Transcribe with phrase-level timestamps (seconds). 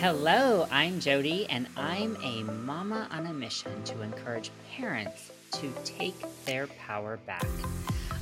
[0.00, 6.14] Hello, I'm Jody, and I'm a mama on a mission to encourage parents to take
[6.46, 7.44] their power back.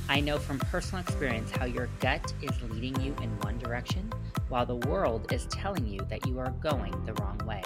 [0.09, 4.11] I know from personal experience how your gut is leading you in one direction
[4.49, 7.63] while the world is telling you that you are going the wrong way.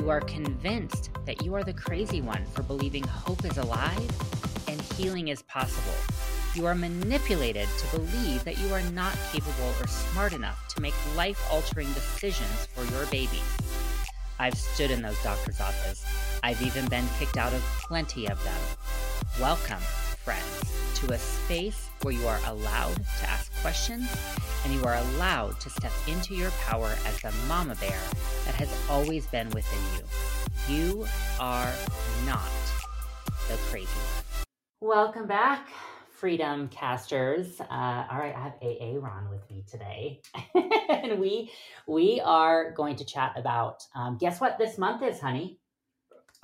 [0.00, 4.10] You are convinced that you are the crazy one for believing hope is alive
[4.66, 6.19] and healing is possible.
[6.52, 10.94] You are manipulated to believe that you are not capable or smart enough to make
[11.16, 13.40] life altering decisions for your baby.
[14.40, 16.04] I've stood in those doctor's offices.
[16.42, 18.60] I've even been kicked out of plenty of them.
[19.40, 24.10] Welcome, friends, to a space where you are allowed to ask questions
[24.64, 28.00] and you are allowed to step into your power as the mama bear
[28.44, 30.74] that has always been within you.
[30.74, 31.06] You
[31.38, 31.72] are
[32.26, 32.50] not
[33.48, 34.44] the crazy one.
[34.80, 35.68] Welcome back
[36.24, 37.60] freedom casters.
[37.60, 40.20] Uh, all right, I have AA Ron with me today,
[40.90, 41.50] and we
[41.88, 43.82] we are going to chat about.
[43.94, 45.58] Um, guess what this month is, honey?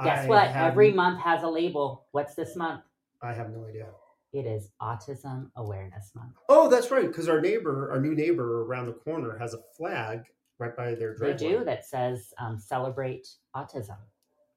[0.02, 0.48] Guess I what?
[0.48, 2.06] have- Every month has a label.
[2.12, 2.82] What's this month?
[3.22, 3.86] I have no idea.
[4.32, 6.32] It is Autism Awareness Month.
[6.48, 7.06] Oh, that's right.
[7.06, 10.24] Because our neighbor, our new neighbor around the corner, has a flag
[10.58, 11.58] right by their They driveway.
[11.58, 13.96] do that says um, "Celebrate Autism."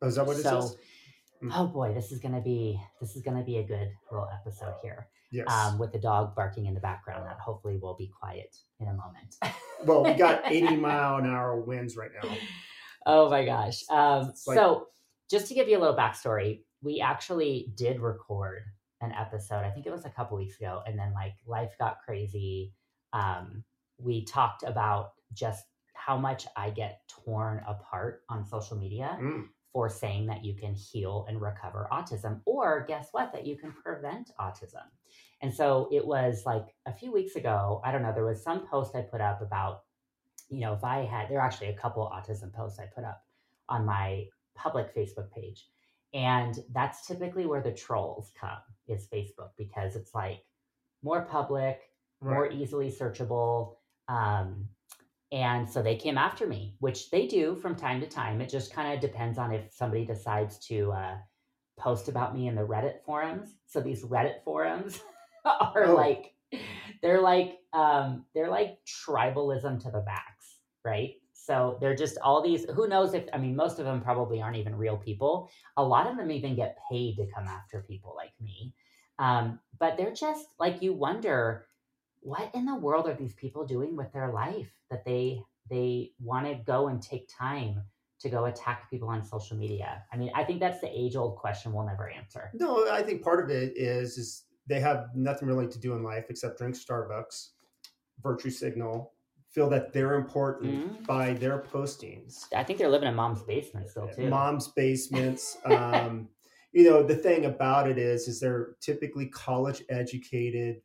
[0.02, 0.78] Oh, is that what it so, says?
[1.44, 1.52] Mm.
[1.56, 5.08] oh boy, this is gonna be this is gonna be a good little episode here.
[5.32, 5.48] Yes.
[5.52, 8.94] Um, with the dog barking in the background, that hopefully will be quiet in a
[8.94, 9.36] moment.
[9.86, 12.30] well, we got 80 mile an hour winds right now.
[13.06, 13.84] Oh my gosh.
[13.90, 14.88] Um, like- so,
[15.30, 18.64] just to give you a little backstory, we actually did record
[19.02, 19.64] an episode.
[19.64, 22.74] I think it was a couple weeks ago, and then like life got crazy.
[23.14, 23.64] Um,
[24.00, 29.44] we talked about just how much I get torn apart on social media Mm.
[29.72, 33.72] For saying that you can heal and recover autism, or guess what, that you can
[33.72, 34.84] prevent autism.
[35.42, 38.68] And so it was like a few weeks ago, I don't know, there was some
[38.68, 39.84] post I put up about,
[40.50, 43.22] you know, if I had, there are actually a couple autism posts I put up
[43.70, 44.26] on my
[44.56, 45.68] public Facebook page.
[46.14, 50.44] And that's typically where the trolls come is Facebook because it's like
[51.04, 51.82] more public,
[52.22, 52.52] more Right.
[52.52, 53.76] easily searchable.
[54.08, 54.68] Um,
[55.32, 58.42] and so they came after me, which they do from time to time.
[58.42, 61.18] It just kind of depends on if somebody decides to uh,
[61.78, 63.56] post about me in the Reddit forums.
[63.68, 65.00] So these Reddit forums
[65.46, 65.96] are Oh.
[65.96, 66.34] like
[67.02, 71.14] they're like um, they're like tribalism to the max, right?
[71.34, 72.66] So they're just all these.
[72.76, 75.50] Who knows if I mean most of them probably aren't even real people.
[75.78, 78.74] A lot of them even get paid to come after people like me.
[79.20, 81.68] Um, but they're just like you wonder
[82.22, 86.46] what in the world are these people doing with their life that they they want
[86.46, 87.82] to go and take time
[88.20, 91.38] to go attack people on social media i mean i think that's the age old
[91.38, 95.48] question we'll never answer No, I think part of it is is they have nothing
[95.48, 97.50] really to do in life except drink Starbucks,
[98.22, 99.14] virtue signal,
[99.50, 101.08] feel that they're important Mhm.
[101.08, 102.46] by their postings.
[102.56, 106.30] i think they're living in mom's basement still too mom's basements um,
[106.72, 110.82] you know the thing about it is is they're typically college educated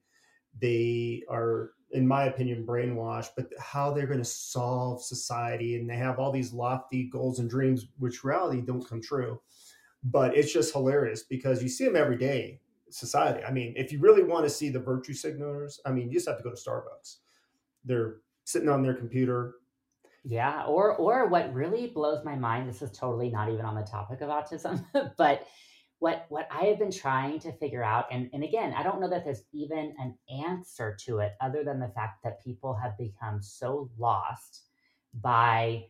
[0.61, 5.97] they are in my opinion brainwashed but how they're going to solve society and they
[5.97, 9.41] have all these lofty goals and dreams which reality don't come true.
[10.03, 12.61] But it's just hilarious because you see them every day
[12.91, 13.43] society.
[13.45, 16.29] I mean if you really want to see the virtue signalers i mean you just
[16.29, 17.17] have to go to starbucks.
[17.85, 19.57] They're sitting on their computer.
[20.27, 23.83] Yeah, or or what really blows my mind, this is totally not even on the
[23.83, 24.85] topic of autism,
[25.19, 25.47] but
[26.05, 29.09] what what I have been trying to figure out, and, and again, I don't know
[29.09, 33.41] that there's even an answer to it other than the fact that people have become
[33.41, 34.65] so lost
[35.15, 35.87] by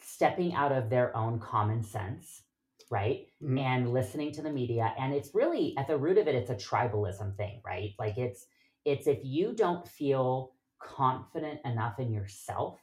[0.00, 2.44] stepping out of their own common sense,
[2.90, 3.26] right?
[3.42, 3.60] Mhm.
[3.60, 4.94] And listening to the media.
[4.98, 7.92] And it's really at the root of it, it's a tribalism thing, right?
[7.98, 8.46] Like it's
[8.86, 12.80] it's if you don't feel confident enough in yourself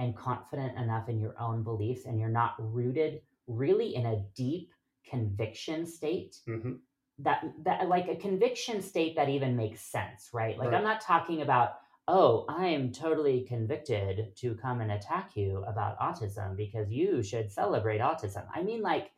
[0.00, 4.72] and confident enough in your own beliefs and you're not rooted really in a deep
[5.08, 6.80] conviction state Mhm.
[7.18, 10.76] that that like a conviction state that even makes sense right like Right.
[10.78, 11.74] i'm not talking about
[12.08, 17.50] oh i am totally convicted to come and attack you about autism because you should
[17.52, 19.10] celebrate autism i mean like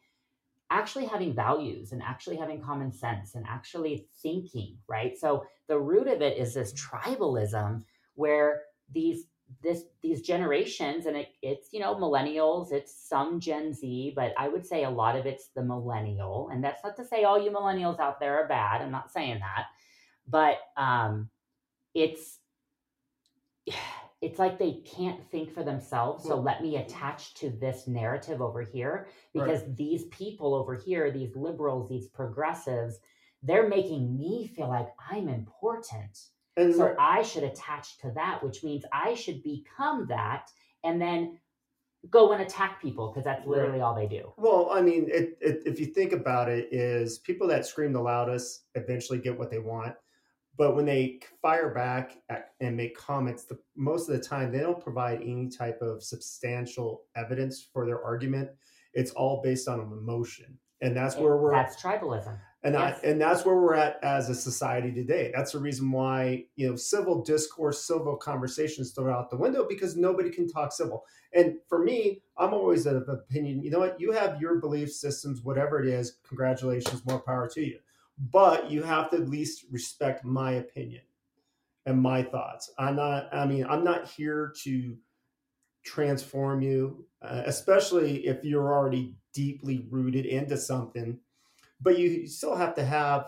[0.70, 6.08] actually having values and actually having common sense and actually thinking right so the root
[6.08, 7.82] of it is this tribalism
[8.14, 8.62] where
[8.92, 9.26] these
[9.62, 14.48] this these generations and it, it's you know millennials it's some gen z but i
[14.48, 16.48] would say a lot of it's the millennial.
[16.52, 18.82] And that's not to say all you millennials out there are bad.
[18.82, 19.66] I'm not saying that.
[20.28, 21.28] But um
[21.94, 22.38] it's
[24.20, 26.24] it's like they can't think for themselves.
[26.24, 29.44] So let me attach to this narrative over here Right.
[29.44, 32.98] because these people over here these liberals these progressives
[33.42, 36.20] they're making me feel like i'm important
[36.56, 40.50] and so I should attach to that, which means I should become that.
[40.84, 41.38] And then
[42.10, 44.32] go and attack people because that's literally all they do.
[44.36, 48.00] Well, I mean, it, it, if you think about it, is people that scream the
[48.00, 49.94] loudest eventually get what they want,
[50.58, 54.58] but when they fire back at, and make comments, the, most of the time they
[54.58, 58.50] don't provide any type of substantial evidence for their argument.
[58.94, 61.52] It's all based on emotion, and that's where we're.
[61.52, 63.00] That's tribalism and Yes.
[63.02, 65.32] I, and that's where we're at as a society today.
[65.34, 69.96] That's the reason why you know civil discourse, civil conversations throw out the window because
[69.96, 71.04] nobody can talk civil.
[71.34, 73.62] And for me, I'm always of opinion.
[73.62, 74.00] You know what?
[74.00, 76.18] You have your belief systems, whatever it is.
[76.28, 77.78] Congratulations, more power to you.
[78.18, 81.02] But you have to at least respect my opinion
[81.86, 82.70] and my thoughts.
[82.78, 83.34] I'm not.
[83.34, 84.96] I mean, I'm not here to
[85.84, 91.18] transform you, uh, especially if you're already deeply rooted into something
[91.82, 93.26] but you still have to have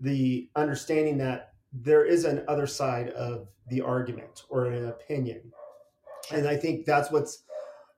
[0.00, 5.40] the understanding that there is an other side of the argument or an opinion.
[6.32, 7.44] And i think that's what's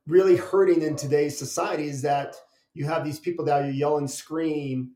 [0.06, 2.34] really hurting in today's society is that
[2.74, 4.92] you have these people that you yell and scream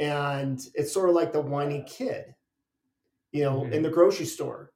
[0.00, 2.34] and it's sort of like the whiny kid
[3.30, 3.72] you know Mhm.
[3.72, 4.72] in the grocery store.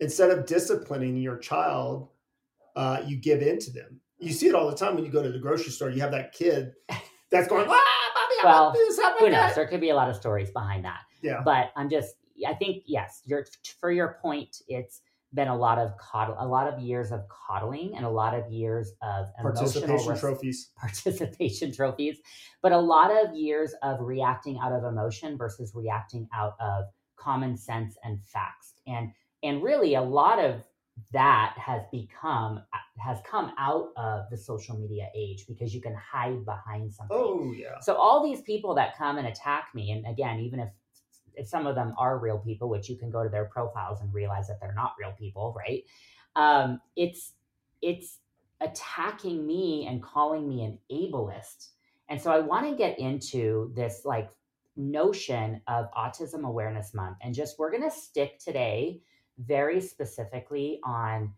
[0.00, 2.08] Instead of disciplining your child
[2.76, 4.00] uh, you give in to them.
[4.18, 6.12] You see it all the time when you go to the grocery store you have
[6.12, 6.72] that kid
[7.30, 8.09] that's going ah,
[8.44, 9.32] Well, Who knows?
[9.32, 11.00] that." There could be a lot of stories behind that.
[11.22, 11.42] Yeah.
[11.44, 12.14] But I'm just,
[12.46, 13.44] I think, yes, you're,
[13.80, 15.02] for your point, it's
[15.32, 18.50] been a lot of coddle, a lot of years of coddling and a lot of
[18.50, 20.70] years of participation res- trophies.
[20.80, 22.18] participation trophies,
[22.62, 26.86] but a lot of years of reacting out of emotion versus reacting out of
[27.16, 28.74] common sense and facts.
[28.86, 29.12] And
[29.42, 30.64] and really a lot of
[31.12, 32.62] that has become
[32.98, 37.16] has come out of the social media age because you can hide behind something.
[37.16, 37.80] Oh yeah.
[37.80, 40.68] So all these people that come and attack me, and again, even if
[41.34, 44.12] if some of them are real people, which you can go to their profiles and
[44.12, 45.84] realize that they're not real people, right?
[46.36, 47.32] Um, it's
[47.82, 48.18] it's
[48.60, 51.68] attacking me and calling me an ableist.
[52.08, 54.30] And so I want to get into this like
[54.76, 59.00] notion of Autism Awareness Month, and just we're going to stick today
[59.46, 61.32] very specifically on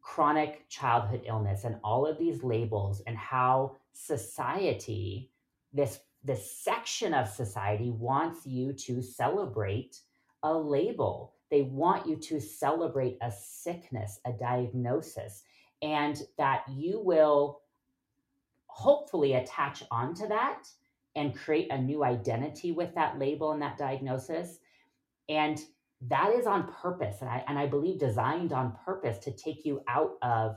[0.00, 5.30] chronic childhood illness and all of these labels and how society
[5.72, 10.00] this this section of society wants you to celebrate
[10.42, 11.34] a label.
[11.50, 15.42] They want you to celebrate a sickness a diagnosis
[15.82, 17.60] and that you will
[18.66, 20.64] hopefully attach onto that
[21.14, 24.58] and create a new identity with that label and that diagnosis.
[25.28, 25.60] And
[26.08, 29.82] that is on purpose and I, and I believe designed on purpose to take you
[29.88, 30.56] out of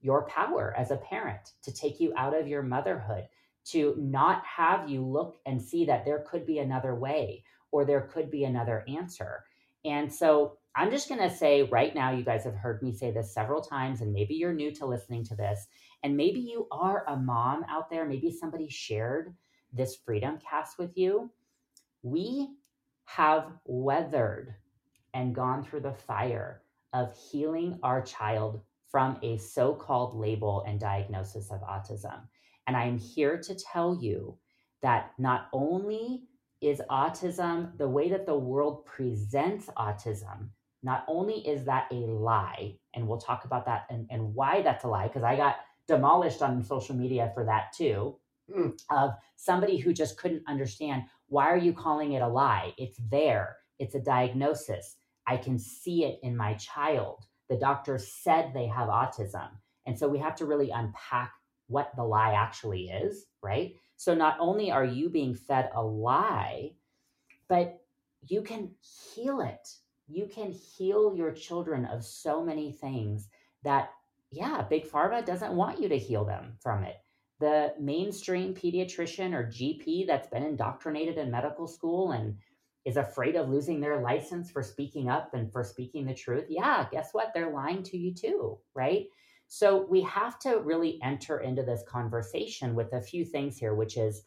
[0.00, 3.24] your power as a parent to take you out of your motherhood
[3.66, 8.08] to not have you look and see that there could be another way or there
[8.12, 9.44] could be another answer.
[9.84, 13.10] And so i'm just going to say right now you guys have heard me say
[13.10, 15.66] this several times and maybe you're new to listening to this
[16.02, 19.34] and maybe you are a mom out there maybe somebody shared
[19.72, 21.30] this freedom cast with you.
[22.02, 22.48] We
[23.04, 24.54] have weathered
[25.14, 26.62] and gone through the fire
[26.92, 28.60] of healing our child
[28.90, 32.20] from a so called label and diagnosis of autism.
[32.66, 34.36] And I'm here to tell you
[34.82, 36.22] that not only
[36.60, 40.48] is autism the way that the world presents autism,
[40.82, 44.84] not only is that a lie, and we'll talk about that and, and why that's
[44.84, 45.56] a lie, because I got
[45.86, 48.16] demolished on social media for that too,
[48.50, 48.70] Hmm.
[48.90, 52.72] of somebody who just couldn't understand why are you calling it a lie?
[52.78, 54.96] It's there, it's a diagnosis.
[55.28, 57.24] I can see it in my child.
[57.48, 59.48] The doctor said they have autism.
[59.86, 61.32] And so we have to really unpack
[61.66, 63.74] what the lie actually is, right?
[63.96, 66.72] So not only are you being fed a lie,
[67.48, 67.80] but
[68.26, 68.70] you can
[69.14, 69.68] heal it.
[70.08, 73.28] You can heal your children of so many things
[73.64, 73.90] that,
[74.30, 76.96] yeah, Big Pharma doesn't want you to heal them from it.
[77.40, 82.36] The mainstream pediatrician or GP that's been indoctrinated in medical school and
[82.88, 86.86] is afraid of losing their license for speaking up and for speaking the truth, yeah,
[86.90, 87.32] guess what?
[87.34, 89.04] They're lying to you too, right?
[89.46, 93.98] So we have to really enter into this conversation with a few things here, which
[93.98, 94.22] is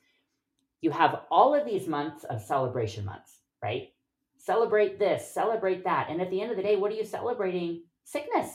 [0.82, 3.89] you have all of these months of celebration months, right?
[4.38, 6.08] Celebrate this, celebrate that.
[6.12, 7.82] And at the end of the day, what are you celebrating?
[8.03, 8.50] Sickness.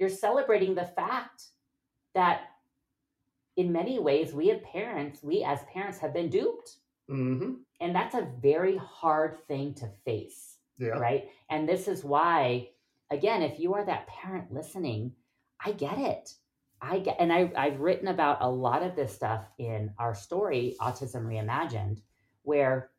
[0.00, 1.44] You're celebrating the fact
[2.16, 2.42] that
[3.56, 6.76] in many ways, we as parents, we as parents have been duped.
[7.08, 7.52] Mm-hmm.
[7.82, 10.98] And that's a very hard thing to face Yeah.
[10.98, 11.28] right?
[11.50, 12.70] And this is why,
[13.10, 15.12] again, if you are that parent listening,
[15.64, 16.34] I get it.
[16.80, 20.76] I get, and I, I've written about a lot of this stuff in our story,
[20.80, 22.00] Autism Reimagined,
[22.42, 22.90] where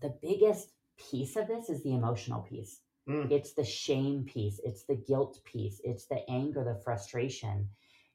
[0.00, 2.80] the biggest piece of this is the emotional piece.
[3.08, 3.30] Mm.
[3.30, 7.68] It's the shame piece, it's the guilt piece, it's the anger, the frustration.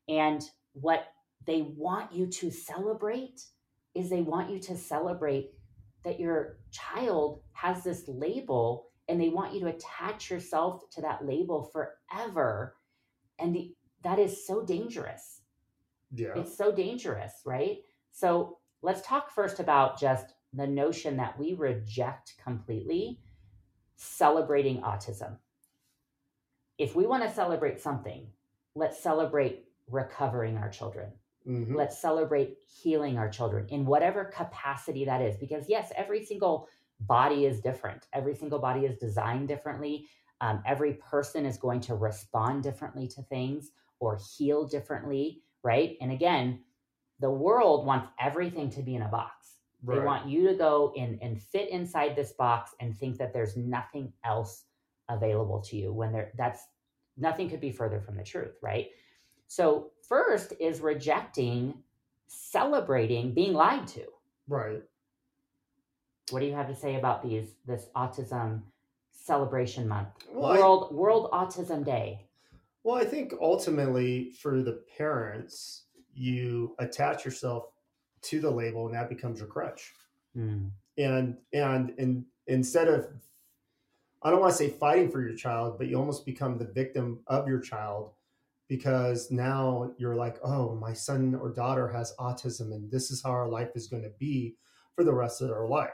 [0.10, 1.08] And what
[1.46, 3.46] they want you to celebrate
[3.96, 5.52] is they want you to celebrate
[6.04, 11.26] that your child has this label and they want you to attach yourself to that
[11.26, 12.76] label forever.
[13.40, 15.42] And the, that is so dangerous.
[16.14, 16.34] Yeah.
[16.36, 17.80] It's so dangerous, right?
[18.12, 23.20] So let's talk first about just the notion that we reject completely
[23.96, 25.38] celebrating autism.
[26.78, 28.28] If we want to celebrate something,
[28.76, 31.12] let's celebrate recovering our children.
[31.48, 31.76] Mm-hmm.
[31.76, 35.38] Let's celebrate healing our children in whatever capacity that is.
[35.38, 36.68] Because, yes, every single
[37.02, 40.08] body is different, every single body is designed differently.
[40.40, 45.98] Um, every person is going to respond differently to things or heal differently, right?
[46.02, 46.62] And again,
[47.20, 49.58] the world wants everything to be in a box.
[49.84, 50.00] Right.
[50.00, 53.56] They want you to go in and fit inside this box and think that there's
[53.56, 54.66] nothing else
[55.10, 56.64] available to you when there that's
[57.18, 58.90] nothing could be further from the truth, right?
[59.52, 61.74] So, first is rejecting
[62.28, 64.06] celebrating being lied to.
[64.48, 64.82] Right.
[66.30, 68.62] What do you have to say about these this autism
[69.12, 70.08] celebration month?
[70.32, 72.28] Well, World I, World Autism Day.
[72.86, 77.66] Well, I think ultimately for the parents, you attach yourself
[78.22, 79.92] to the label and that becomes your crutch.
[80.34, 80.72] Mm.
[80.98, 83.10] And and and instead of
[84.24, 87.20] I don't want to say fighting for your child, but you almost become the victim
[87.28, 88.12] of your child
[88.72, 93.30] because now you're like, oh, my son or daughter has autism, and this is how
[93.30, 94.56] our life is going to be
[94.96, 95.90] for the rest of their life,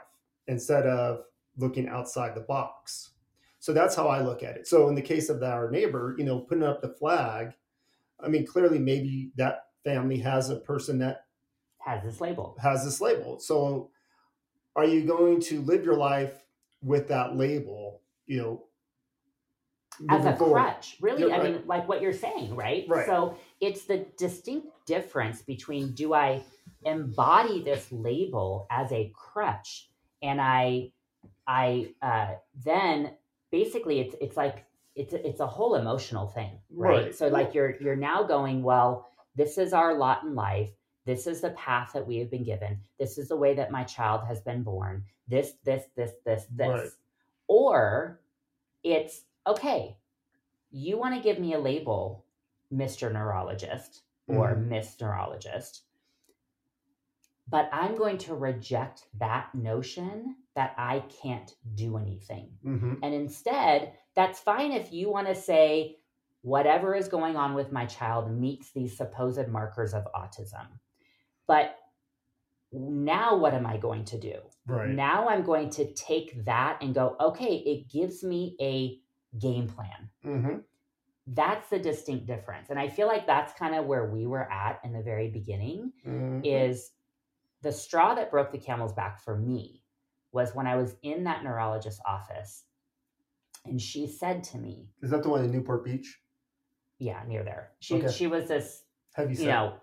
[0.46, 1.24] instead of
[1.56, 3.10] looking outside the box.
[3.58, 4.68] So that's how I look at it.
[4.68, 7.52] So in the case of our neighbor, you know, putting up the flag,
[8.20, 11.24] I mean, clearly maybe that family has a person that
[11.80, 12.56] has this label.
[12.62, 13.40] Has this label.
[13.40, 13.90] So
[14.76, 16.44] are you going to live your life
[16.80, 18.64] with that label, you know,
[20.08, 20.60] as a forward.
[20.60, 20.96] crutch.
[21.00, 21.52] Really, yeah, I right.
[21.54, 22.84] mean, like what you're saying, right?
[22.88, 23.06] Right.
[23.06, 26.42] So it's the distinct difference between do I
[26.84, 29.88] embody this label as a crutch,
[30.22, 30.92] and I,
[31.46, 33.12] I uh, then
[33.50, 34.64] basically it's it's like
[34.94, 37.04] it's it's a whole emotional thing, right?
[37.04, 37.14] right?
[37.14, 39.08] So like you're you're now going well.
[39.36, 40.70] This is our lot in life.
[41.08, 42.80] This is the path that we have been given.
[42.98, 45.04] This is the way that my child has been born.
[45.26, 46.68] This, this, this, this, this.
[46.68, 46.90] Right.
[47.46, 48.20] Or
[48.84, 49.96] it's okay,
[50.70, 52.24] you want to give me a label,
[52.72, 53.12] Mr.
[53.12, 54.68] Neurologist or mm-hmm.
[54.68, 55.82] Miss Neurologist,
[57.48, 62.50] but I'm going to reject that notion that I can't do anything.
[62.64, 62.94] Mm-hmm.
[63.02, 65.96] And instead, that's fine if you want to say,
[66.42, 70.66] whatever is going on with my child meets these supposed markers of autism.
[71.46, 71.76] But
[72.70, 74.34] now what am I going to do?
[74.66, 74.90] Right.
[74.90, 78.98] Now I'm going to take that and go, okay, it gives me a
[79.38, 80.10] game plan.
[80.24, 80.56] Mm-hmm.
[81.26, 82.70] That's the distinct difference.
[82.70, 85.92] And I feel like that's kind of where we were at in the very beginning
[86.06, 86.40] mm-hmm.
[86.44, 86.90] is
[87.62, 89.82] the straw that broke the camel's back for me
[90.32, 92.64] was when I was in that neurologist's office
[93.64, 96.18] and she said to me, Is that the one in Newport Beach?
[96.98, 97.70] Yeah, near there.
[97.80, 98.10] She okay.
[98.10, 98.82] she was this
[99.14, 99.74] Have you, you know,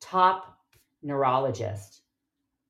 [0.00, 0.58] top
[1.02, 2.02] neurologist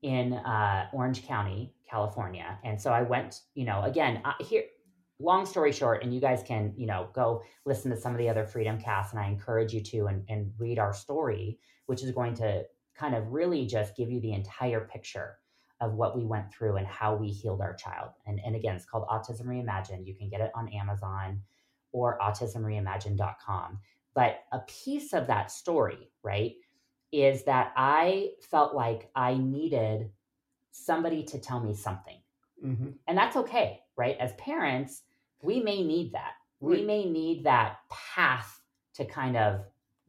[0.03, 2.59] in uh, Orange County, California.
[2.65, 4.65] And so I went, you know, again, here
[5.21, 8.29] long story short, and you guys can, you know, go listen to some of the
[8.29, 12.11] other Freedom Casts, and I encourage you to and, and read our story, which is
[12.11, 12.65] going to
[12.97, 15.37] kind of really just give you the entire picture
[15.81, 18.11] of what we went through and how we healed our child.
[18.27, 20.07] And, and again, it's called Autism Reimagined.
[20.07, 21.43] You can get it on Amazon
[21.93, 23.79] or autismreimagined.com.
[24.15, 26.55] But a piece of that story, right,
[27.13, 30.11] is that I felt like I needed
[30.71, 32.19] somebody to tell me something.
[32.65, 32.91] Mm-hmm.
[33.07, 34.17] And that's okay, right?
[34.19, 35.03] As parents,
[35.43, 36.33] we may need that.
[36.61, 38.61] We may need that path
[38.95, 39.63] to kind of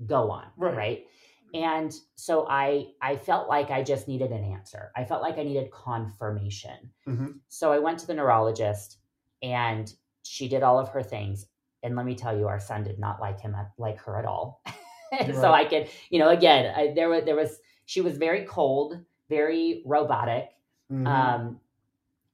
[0.06, 0.76] go on, right?
[0.76, 1.06] right?
[1.54, 4.92] And so I I felt like I just needed an answer.
[4.96, 6.92] I felt like I needed confirmation.
[7.08, 7.28] Mm-hmm.
[7.50, 8.98] So I went to the neurologist
[9.42, 11.48] and she did all of her things.
[11.84, 14.62] And let me tell you, our son did not like him like her at all.
[15.12, 15.36] right.
[15.36, 19.00] so I could, you know, again, I, there was there was she was very cold,
[19.30, 20.50] very robotic.
[20.92, 21.08] Mm-hmm.
[21.08, 21.60] Um,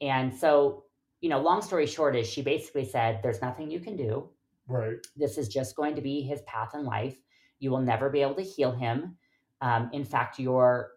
[0.02, 0.84] and so
[1.22, 4.30] you know, long story short is she basically said, there's nothing you can do.
[4.68, 4.98] Right.
[5.16, 7.18] This is just going to be his path in life.
[7.60, 9.18] You will never be able to heal him.
[9.62, 10.92] Um, in fact, your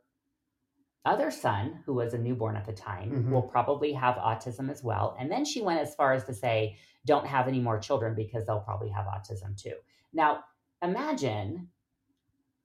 [1.06, 3.32] other son, who was a newborn at the time, mm-hmm.
[3.32, 5.16] will probably have autism as well.
[5.18, 8.46] And then she went as far as to say, don't have any more children because
[8.46, 9.74] they'll probably have autism too.
[10.12, 10.40] Now,
[10.82, 11.68] imagine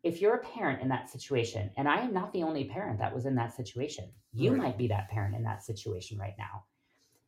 [0.03, 3.15] if you're a parent in that situation, and I am not the only parent that
[3.15, 4.61] was in that situation, you right.
[4.61, 6.65] might be that parent in that situation right now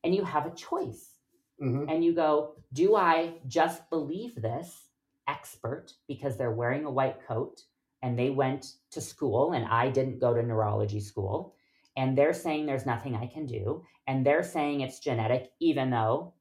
[0.04, 1.13] and you have a choice.
[1.62, 1.92] Mhm.
[1.92, 4.89] and you go, Do I just believe this
[5.27, 7.63] expert because they're wearing a white coat
[8.04, 11.56] and they went to school and I didn't go to neurology school?
[11.96, 13.84] And they're saying there's nothing I can do.
[14.06, 16.36] And they're saying it's genetic, even though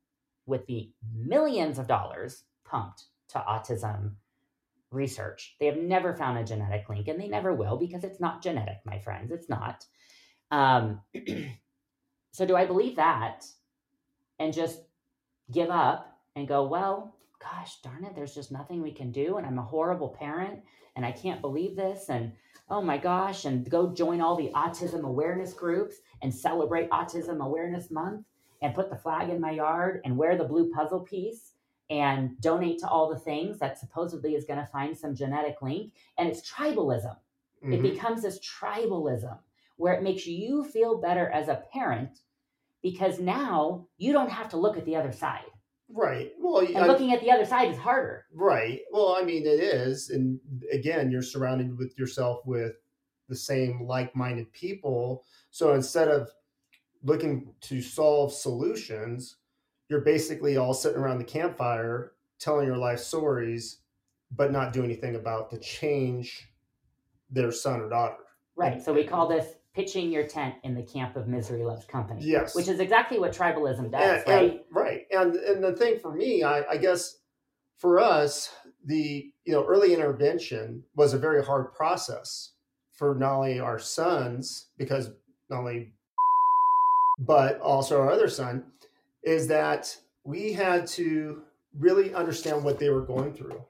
[0.44, 4.16] with the millions of dollars pumped to autism
[4.90, 8.42] research, they have never found a genetic link and they never will because it's not
[8.42, 9.32] genetic, my friends.
[9.32, 9.86] It's not.
[10.50, 11.00] Um,
[12.36, 13.46] so, do I believe that
[14.38, 14.82] and just
[15.50, 19.38] give up and go, well, gosh darn it, there's just nothing we can do.
[19.38, 20.60] And I'm a horrible parent
[20.96, 22.10] and I can't believe this.
[22.10, 22.32] And
[22.68, 27.90] oh my gosh, and go join all the autism awareness groups and celebrate Autism Awareness
[27.90, 28.26] Month
[28.60, 31.52] and put the flag in my yard and wear the blue puzzle piece
[31.88, 35.94] and donate to all the things that supposedly is going to find some genetic link.
[36.18, 37.16] And it's tribalism.
[37.62, 37.94] It Mhm.
[37.94, 39.38] becomes this tribalism
[39.76, 42.20] where it makes you feel better as a parent
[42.86, 45.50] because now you don't have to look at the other side.
[45.88, 46.30] Right.
[46.38, 48.26] Well, And I- looking at the other side is harder.
[48.32, 48.82] Right.
[48.92, 50.10] Well, I mean, it is.
[50.10, 50.38] And
[50.70, 52.74] again, you're surrounded with yourself with
[53.28, 55.24] the same like minded people.
[55.50, 56.30] So instead of
[57.02, 59.38] looking to solve solutions,
[59.88, 63.78] you're basically all sitting around the campfire telling your life stories,
[64.30, 66.48] but not do anything about to change
[67.30, 68.22] their son or daughter.
[68.54, 68.80] Right.
[68.80, 72.22] So we call this pitching your tent in the camp of misery loves company.
[72.24, 72.54] Yes.
[72.56, 74.50] Which is exactly what tribalism does, and, right?
[74.52, 75.02] and- right.
[75.12, 77.18] And and the thing for me, I, I guess
[77.76, 78.50] for us,
[78.86, 82.52] the you know early intervention was a very hard process
[82.92, 85.10] for not only our sons, because
[85.50, 85.92] not only,
[87.18, 88.64] but also our other son,
[89.22, 91.42] is that we had to
[91.78, 93.62] really understand what they were going through.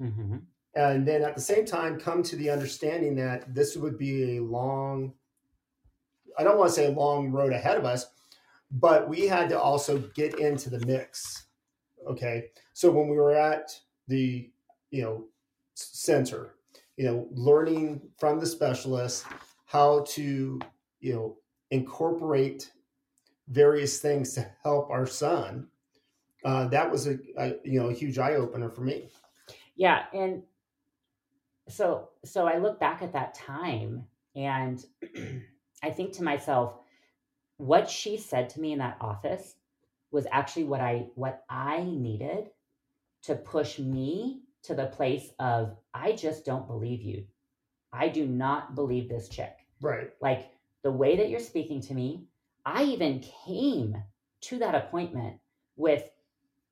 [0.00, 0.36] hmm
[0.74, 4.42] And then at the same time, come to the understanding that this would be a
[4.42, 5.12] long,
[6.38, 8.06] I don't want to say a long road ahead of us,
[8.70, 11.46] but we had to also get into the mix.
[12.08, 12.46] Okay.
[12.74, 13.70] So when we were at
[14.06, 14.50] the,
[14.90, 15.24] you know,
[15.74, 16.54] center,
[16.96, 19.26] you know, learning from the specialist
[19.66, 20.58] how to,
[21.00, 21.36] you know,
[21.70, 22.72] incorporate
[23.48, 25.66] various things to help our son,
[26.44, 29.08] uh, that was a, a, you know, a huge eye opener for me.
[29.76, 30.04] Yeah.
[30.12, 30.42] And
[31.68, 34.84] so so I look back at that time and
[35.82, 36.74] I think to myself,
[37.56, 39.56] what she said to me in that office
[40.10, 42.50] was actually what I what I needed
[43.22, 47.24] to push me to the place of I just don't believe you.
[47.92, 49.56] I do not believe this chick.
[49.80, 50.10] Right.
[50.20, 50.50] Like
[50.82, 52.24] the way that you're speaking to me,
[52.64, 53.96] I even came
[54.42, 55.38] to that appointment
[55.76, 56.10] with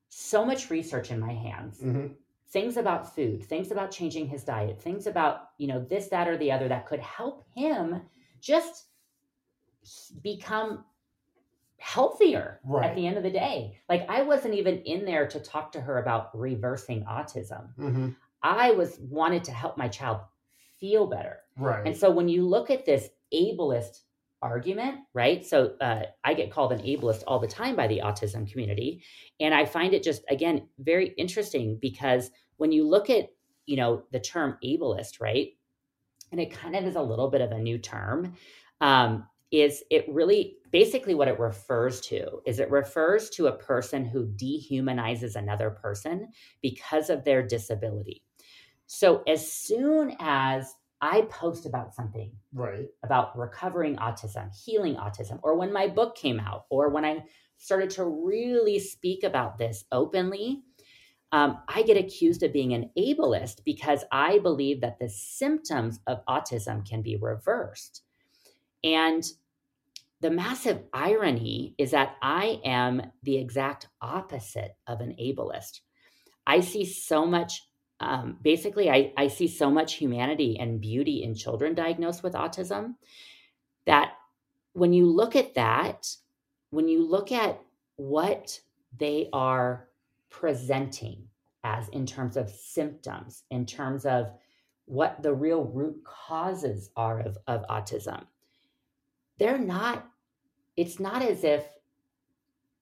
[0.09, 1.81] so much research in my hands.
[1.81, 2.07] hmm
[2.49, 6.37] Things about food, things about changing his diet, things about, you know, this, that, or
[6.37, 8.03] the other that could help him
[8.40, 8.85] just
[10.22, 10.85] become
[11.79, 13.79] healthier at the end of the day.
[13.88, 17.75] Like I wasn't even in there to talk to her about reversing autism.
[17.77, 18.09] hmm
[18.42, 20.20] I was wanted to help my child
[20.79, 21.38] feel better.
[21.59, 21.87] Right.
[21.87, 24.03] And so when you look at this ableist
[24.42, 25.44] argument, right?
[25.44, 29.03] So uh, I get called an ableist all the time by the autism community.
[29.40, 33.31] And I find it just, again, very interesting because when you look at,
[33.64, 35.49] you know, the term ableist, right?
[36.31, 38.35] And it kind of is a little bit of a new term.
[38.81, 44.05] Um, is it really basically what it refers to is it refers to a person
[44.05, 46.29] who dehumanizes another person
[46.63, 48.23] because of their disability.
[48.87, 52.87] So as soon as I post about something right.
[53.05, 57.25] about recovering autism, healing autism, or when my book came out, or when I
[57.59, 60.63] started to really speak about this openly,
[61.33, 66.25] um, I get accused of being an ableist because I believe that the symptoms of
[66.27, 68.03] autism can be reversed.
[68.87, 69.25] And
[70.20, 75.81] the massive irony is that I am the exact opposite of an ableist.
[76.46, 77.62] I see so much
[77.99, 82.94] um, basically I, I see so much humanity and beauty in children diagnosed with autism
[83.87, 84.12] that
[84.75, 86.07] when you look at that
[86.70, 87.59] when you look at
[87.96, 88.61] what
[88.99, 89.88] they are
[90.29, 91.27] presenting
[91.64, 94.31] as in terms of symptoms in terms of
[94.85, 98.27] what the real root causes are of, of autism
[99.38, 100.07] they're not
[100.77, 101.64] it's not as if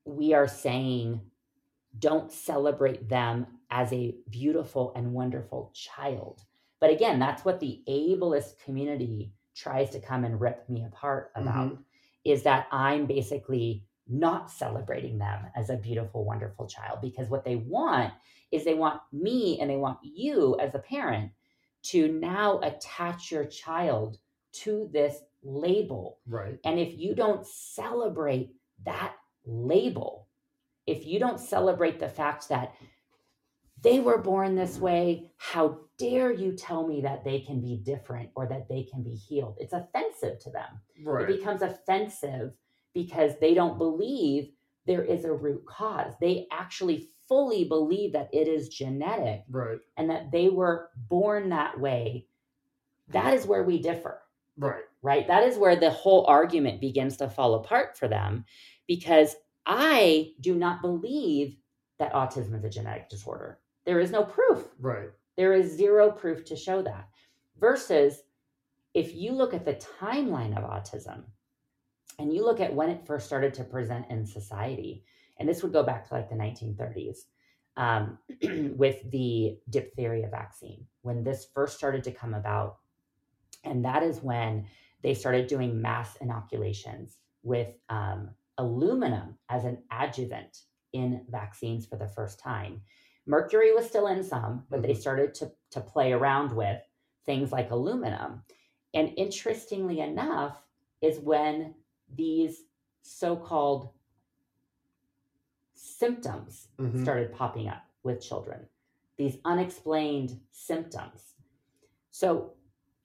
[0.04, 1.20] we are saying
[1.98, 6.42] don't celebrate them as a beautiful and wonderful child.
[6.80, 11.48] But again, that's what the ableist community tries to come and rip me apart mm-hmm.
[11.48, 11.78] about
[12.24, 17.56] is that I'm basically not celebrating them as a beautiful, wonderful child because what they
[17.56, 18.12] want
[18.50, 21.30] is they want me and they want you as a parent
[21.82, 24.18] to now attach your child
[24.52, 26.58] to this label Right.
[26.64, 28.54] and if you don't celebrate
[28.84, 29.14] that
[29.46, 30.28] label,
[30.86, 32.74] if you don't celebrate the fact that
[33.82, 38.30] they were born this way, how dare you tell me that they can be different
[38.34, 39.56] or that they can be healed?
[39.60, 40.80] It's offensive to them.
[41.04, 41.28] Right.
[41.28, 42.52] It becomes offensive
[42.94, 44.50] because they don't believe
[44.86, 46.14] there is a root cause.
[46.20, 49.78] They actually fully believe that it is genetic right.
[49.96, 52.26] and that they were born that way.
[53.08, 54.20] That is where we differ
[54.56, 54.84] Right.
[55.04, 55.28] Right?
[55.28, 58.46] That is where the whole argument begins to fall apart for them
[58.88, 59.36] because
[59.66, 61.56] I do not believe
[61.98, 63.60] that autism is a genetic disorder.
[63.84, 64.64] There is no proof.
[64.80, 65.10] Right.
[65.36, 67.08] There is zero proof to show that.
[67.60, 68.22] Versus
[68.94, 71.24] if you look at the timeline of autism
[72.18, 75.04] and you look at when it first started to present in society,
[75.38, 77.18] and this would go back to like the 1930s
[77.76, 78.18] um,
[78.78, 82.78] with the diphtheria vaccine, when this first started to come about.
[83.64, 84.66] And that is when
[85.04, 90.62] they started doing mass inoculations with um, aluminum as an adjuvant
[90.94, 92.80] in vaccines for the first time.
[93.26, 95.00] Mercury was still in some, but they Mhm.
[95.00, 96.80] started to, to play around with
[97.26, 98.44] things like aluminum.
[98.94, 100.56] And interestingly enough,
[101.02, 101.74] is when
[102.08, 102.64] these
[103.02, 103.90] so called
[105.74, 107.02] symptoms Mhm.
[107.02, 108.70] started popping up with children,
[109.18, 111.34] these unexplained symptoms.
[112.10, 112.54] So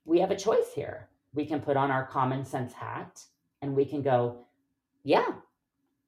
[0.06, 1.09] we have a choice here.
[1.34, 3.24] We can put on our common sense hat
[3.62, 4.46] and we can go,
[5.04, 5.34] yeah,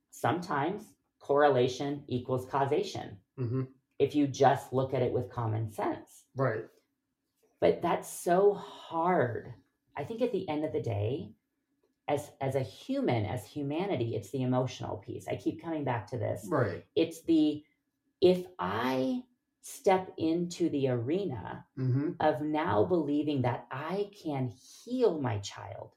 [0.09, 0.83] sometimes
[1.19, 3.67] correlation equals causation Mhm.
[3.99, 6.25] if you just look at it with common sense.
[6.35, 6.65] Right.
[7.59, 9.53] But that's so hard.
[9.95, 11.33] I think at the end of the day,
[12.07, 15.27] as as a human, as humanity, it's the emotional piece.
[15.27, 16.47] I keep coming back to this.
[16.49, 16.83] Right.
[16.95, 17.63] It's the
[18.19, 19.23] if I
[19.61, 22.11] step into the arena Mm-hmm.
[22.19, 25.91] of now believing that I can heal my child.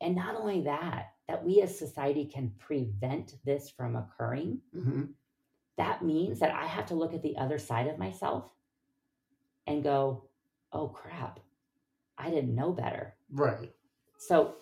[0.00, 4.60] And not only that, that we as society can prevent this from occurring.
[4.76, 5.04] Mm-hmm.
[5.78, 8.50] That means that I have to look at the other side of myself
[9.66, 10.24] and go,
[10.72, 11.40] oh crap,
[12.18, 13.14] I didn't know better.
[13.30, 13.72] Right.
[14.18, 14.56] So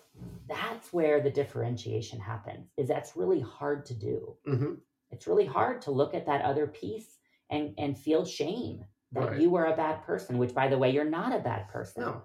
[0.47, 4.35] that's where the differentiation happens, is that's really hard to do.
[4.47, 4.73] Mm-hmm.
[5.11, 7.14] It's really hard to look at that other piece
[7.49, 9.41] and, and feel shame that Right.
[9.41, 12.03] you are a bad person, which by the way, you're not a bad person.
[12.03, 12.21] No.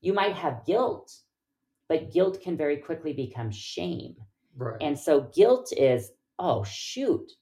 [0.00, 1.14] You might have guilt,
[1.88, 4.16] but guilt can very quickly become shame.
[4.56, 4.76] Right.
[4.82, 7.32] And so guilt is, oh, shoot,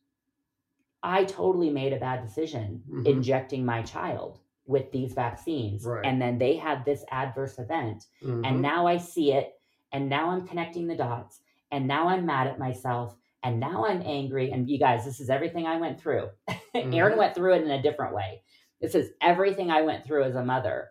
[1.03, 3.07] I totally made a bad decision Mhm.
[3.07, 5.85] injecting my child with these vaccines.
[5.85, 6.07] Right.
[6.07, 8.07] And then they had this adverse event.
[8.23, 8.47] Mhm.
[8.47, 9.59] And now I see it.
[9.90, 11.42] And now I'm connecting the dots.
[11.73, 13.18] And now I'm mad at myself.
[13.43, 14.51] And now I'm angry.
[14.53, 16.29] And you guys, this is everything I went through.
[16.75, 17.19] Aaron Mhm.
[17.19, 18.43] went through it in a different way.
[18.81, 20.91] This is everything I went through as a mother.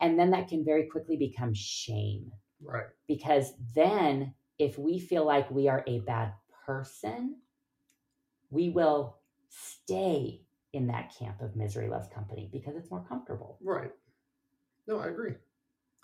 [0.00, 2.86] And then that can very quickly become shame right.
[3.06, 6.32] because then if we feel like we are a bad
[6.66, 7.36] person,
[8.50, 9.18] we will
[9.48, 10.42] stay
[10.72, 13.58] in that camp of misery loves company because it's more comfortable.
[13.62, 13.92] Right.
[14.86, 15.34] No, I agree.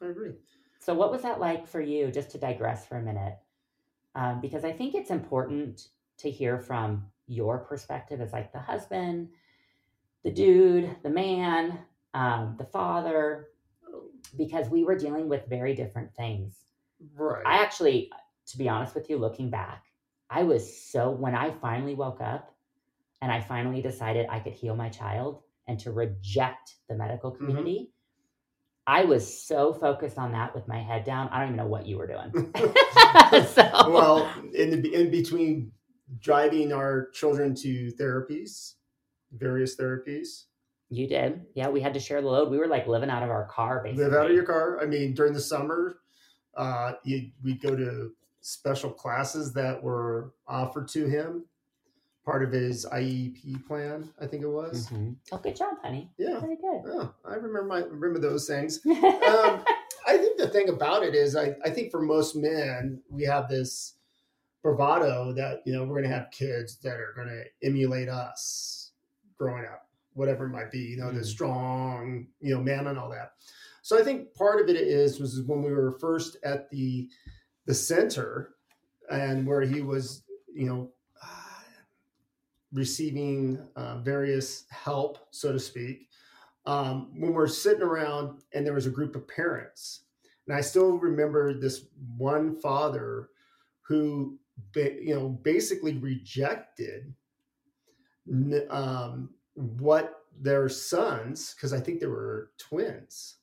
[0.01, 0.35] I agree.
[0.81, 3.37] So, what was that like for you, just to digress for a minute?
[4.19, 9.29] Um, because I think it's important to hear from your perspective as like the husband,
[10.25, 11.79] the dude, the man,
[12.15, 13.51] um, the father,
[14.37, 16.65] because we were dealing with very different things.
[17.15, 17.47] Right.
[17.47, 18.11] I actually,
[18.47, 19.85] to be honest with you, looking back,
[20.29, 22.53] I was so, when I finally woke up
[23.23, 27.37] and I finally decided I could heal my child and to reject the medical Mhm.
[27.37, 27.93] community,
[28.89, 31.29] I was so focused on that with my head down.
[31.29, 32.33] I don't even know what you were doing.
[33.47, 35.71] so, well, in the, in between
[36.21, 38.77] driving our children to therapies,
[39.33, 40.45] various therapies,
[40.89, 41.45] you did.
[41.55, 42.51] Yeah, we had to share the load.
[42.51, 44.05] We were like living out of our car, basically.
[44.05, 44.81] live out of your car.
[44.81, 45.99] I mean, during the summer,
[46.57, 51.45] uh, you, we'd go to special classes that were offered to him,
[52.29, 54.87] part of his IEP plan, I think it was.
[54.91, 55.17] Mhm.
[55.33, 56.13] Oh, good job, honey.
[56.19, 56.41] Yeah.
[56.41, 56.83] Very good.
[56.87, 58.81] Yeah, I remember my remember those things.
[58.87, 59.65] um,
[60.07, 63.49] I think the thing about it is, I, I think for most men, we have
[63.49, 63.95] this
[64.63, 68.93] bravado that you know we're going to have kids that are going to emulate us
[69.39, 70.81] growing up, whatever it might be.
[70.81, 71.25] You know, the Mm.
[71.25, 73.33] strong, you know, man and all that.
[73.81, 77.09] So I think part of it is was when we were first at the
[77.65, 78.51] the center,
[79.11, 80.93] and where he was, you know.
[82.73, 86.09] Receiving uh, various help, so to speak,
[86.67, 90.03] um, when we're sitting around and there was a group of parents
[90.47, 93.31] and i still remember this one father
[93.81, 94.39] who
[94.75, 97.15] you know basically rejected
[98.71, 103.37] um, what their sons because i think they were twins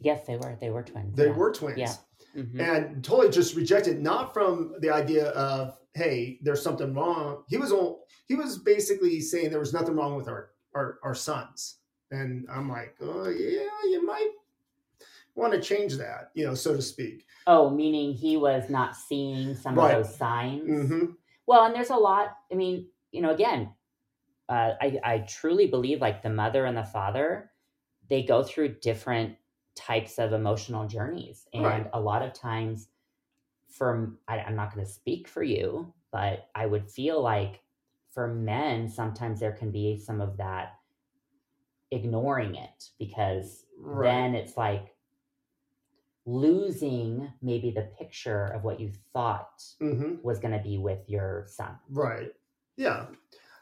[0.00, 0.56] yes, they were.
[0.60, 1.16] They were twins.
[1.16, 1.32] they yeah.
[1.32, 1.94] were twins Yeah.
[2.36, 2.60] Mhm.
[2.60, 7.42] and totally just rejected not from the idea of hey, there's something wrong.
[7.48, 11.14] He was all, he was basically saying there was nothing wrong with our our, our
[11.14, 11.78] sons.
[12.10, 14.30] And I'm like, oh yeah, you might
[15.34, 17.26] want to change that, you know, so to speak.
[17.46, 19.96] Oh, meaning he was not seeing some right.
[19.96, 20.68] of those signs.
[20.68, 21.04] Mm-hmm.
[21.46, 22.36] Well, and there's a lot.
[22.52, 23.72] I mean, you know, again,
[24.48, 27.50] uh, I I truly believe like the mother and the father,
[28.08, 29.36] they go through different
[29.74, 31.90] types of emotional journeys, and right.
[31.92, 32.88] a lot of times,
[33.70, 37.60] from I, I'm not going to speak for you, but I would feel like
[38.12, 40.74] for men, sometimes there can be some of that
[41.90, 44.04] ignoring it because right.
[44.04, 44.94] then it's like
[46.26, 50.16] losing maybe the picture of what you thought mm-hmm.
[50.22, 51.70] was going to be with your son.
[51.90, 52.32] Right.
[52.76, 53.06] Yeah.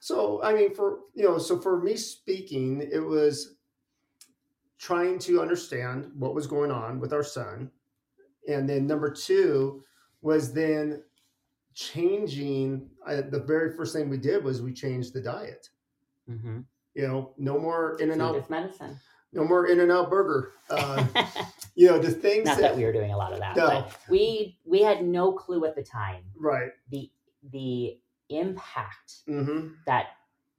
[0.01, 3.57] So, I mean, for, you know, so for me speaking, it was
[4.79, 7.71] trying to understand what was going on with our son.
[8.49, 9.85] And then number two
[10.23, 11.03] was then
[11.75, 12.89] changing.
[13.07, 15.69] I, the very first thing we did was we changed the diet.
[16.29, 16.61] Mm-hmm.
[16.95, 18.99] You know, no more in and out medicine.
[19.33, 20.53] No more in and out burger.
[20.71, 21.05] Uh,
[21.75, 22.47] you know the things.
[22.47, 23.67] Not that, that, we were doing a lot of that, no.
[23.67, 26.23] but we we had no clue at the time.
[26.35, 26.71] Right.
[26.91, 27.11] The
[27.53, 27.99] the
[28.31, 29.69] impact mm-hmm.
[29.87, 30.07] that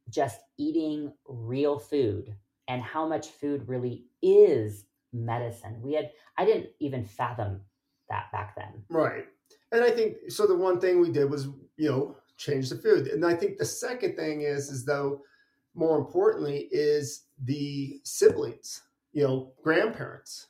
[0.10, 2.34] just eating real food
[2.68, 5.82] and how much food really is medicine.
[5.82, 7.62] We had I didn't even fathom
[8.10, 8.84] that back then.
[8.90, 9.26] Right.
[9.72, 13.08] And I think so the one thing we did was, you know, change the food.
[13.08, 15.22] And I think the second thing is is though
[15.76, 20.48] more importantly is the siblings, you know, grandparents.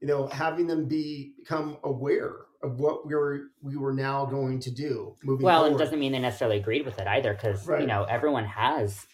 [0.00, 4.58] You know, having them be become aware of what we were we were now going
[4.60, 5.76] to do moving well forward.
[5.76, 7.80] it doesn't mean they necessarily agreed with it either because right.
[7.82, 9.06] you know everyone has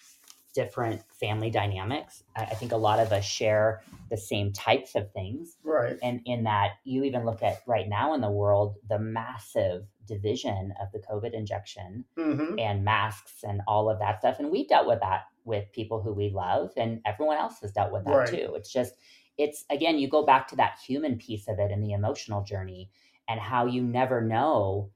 [0.54, 2.24] different family dynamics.
[2.34, 5.58] I, I think a lot of us share the same types of things.
[5.62, 5.98] Right.
[6.02, 10.72] And in that, you even look at right now in the world, the massive division
[10.80, 12.58] of the COVID injection mm-hmm.
[12.58, 14.40] and masks and all of that stuff.
[14.40, 17.92] And we've dealt with that with people who we love, and everyone else has dealt
[17.92, 18.28] with that right.
[18.28, 18.54] too.
[18.56, 18.94] It's just,
[19.38, 22.90] it's again, you go back to that human piece of it and the emotional journey
[23.28, 24.90] and how you never know.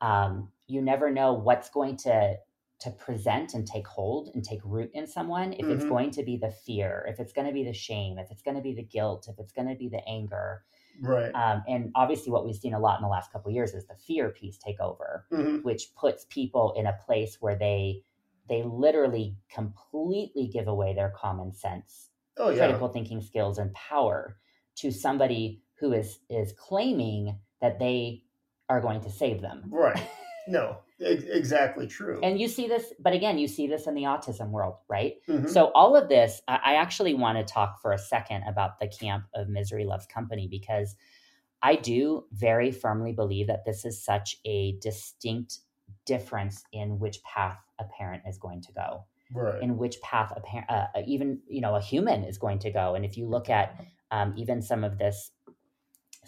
[0.00, 2.36] Um, you never know what's going to
[2.80, 5.72] to present and take hold and take root in someone if mm-hmm.
[5.72, 8.42] it's going to be the fear if it's going to be the shame if it's
[8.42, 10.62] going to be the guilt if it's going to be the anger
[11.00, 13.86] right um, and obviously what we've seen a lot in the last couple years is
[13.86, 15.58] the fear piece take over mm-hmm.
[15.58, 18.02] which puts people in a place where they
[18.48, 22.58] they literally completely give away their common sense oh, yeah.
[22.58, 24.36] critical thinking skills and power
[24.76, 28.22] to somebody who is is claiming that they
[28.68, 30.02] are going to save them right
[30.48, 32.20] no exactly true.
[32.22, 35.14] And you see this, but again, you see this in the autism world, right?
[35.28, 35.48] Mm-hmm.
[35.48, 39.24] So, all of this, I actually want to talk for a second about the camp
[39.34, 40.94] of Misery Loves Company because
[41.62, 45.58] I do very firmly believe that this is such a distinct
[46.06, 49.04] difference in which path a parent is going to go.
[49.32, 49.62] Right.
[49.62, 52.94] In which path a parent, uh, even you know, a human is going to go,
[52.94, 55.32] and if you look at um, even some of this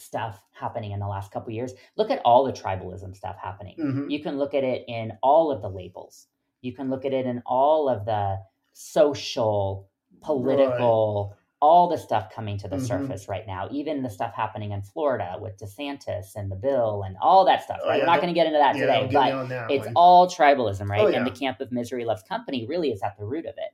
[0.00, 4.10] stuff happening in the last couple years look at all the tribalism stuff happening mm-hmm.
[4.10, 6.26] you can look at it in all of the labels
[6.62, 8.36] you can look at it in all of the
[8.72, 9.88] social
[10.22, 11.38] political right.
[11.60, 12.84] all the stuff coming to the mm-hmm.
[12.84, 17.16] surface right now even the stuff happening in florida with desantis and the bill and
[17.20, 18.86] all that stuff oh, right oh, yeah, we're not going to get into that yeah,
[18.86, 19.94] today but it's one.
[19.94, 21.18] all tribalism right oh, yeah.
[21.18, 23.72] and the camp of misery loves company really is at the root of it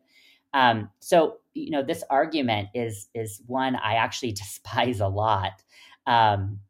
[0.54, 5.62] um, so you know this argument is is one i actually despise a lot
[6.06, 6.60] um,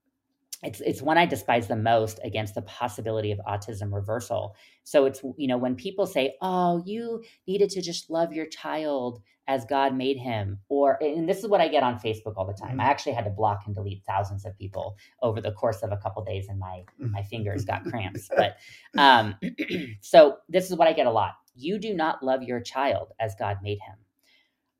[0.62, 4.54] it's it's one I despise the most against the possibility of autism reversal.
[4.84, 9.20] So it's you know when people say, "Oh, you needed to just love your child
[9.48, 12.52] as God made him," or and this is what I get on Facebook all the
[12.52, 12.72] time.
[12.72, 12.82] Mm-hmm.
[12.82, 15.96] I actually had to block and delete thousands of people over the course of a
[15.96, 17.10] couple of days, and my mm-hmm.
[17.10, 18.30] my fingers got cramps.
[18.36, 18.56] But
[18.96, 19.34] um,
[20.00, 21.32] so this is what I get a lot.
[21.56, 23.96] You do not love your child as God made him,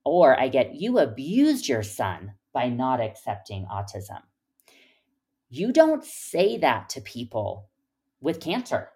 [0.04, 4.20] or I get you abused your son by not accepting autism
[5.52, 7.68] you don't say that to people
[8.22, 8.88] with cancer.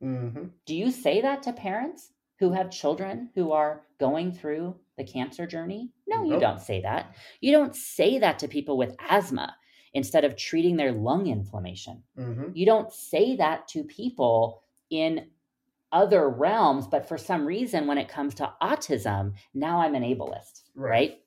[0.00, 0.44] Mm-hmm.
[0.66, 5.48] Do you say that to parents who have children who are going through the cancer
[5.48, 5.90] journey?
[6.06, 6.32] No, nope.
[6.32, 7.16] you don't say that.
[7.40, 9.56] You don't say that to people with asthma
[9.92, 12.04] instead of treating their lung inflammation.
[12.16, 12.50] Mm-hmm.
[12.54, 15.26] You don't say that to people in
[15.90, 20.62] other realms, but for some reason, when it comes to autism, now I'm an ableist,
[20.76, 20.88] right?
[20.88, 21.18] right?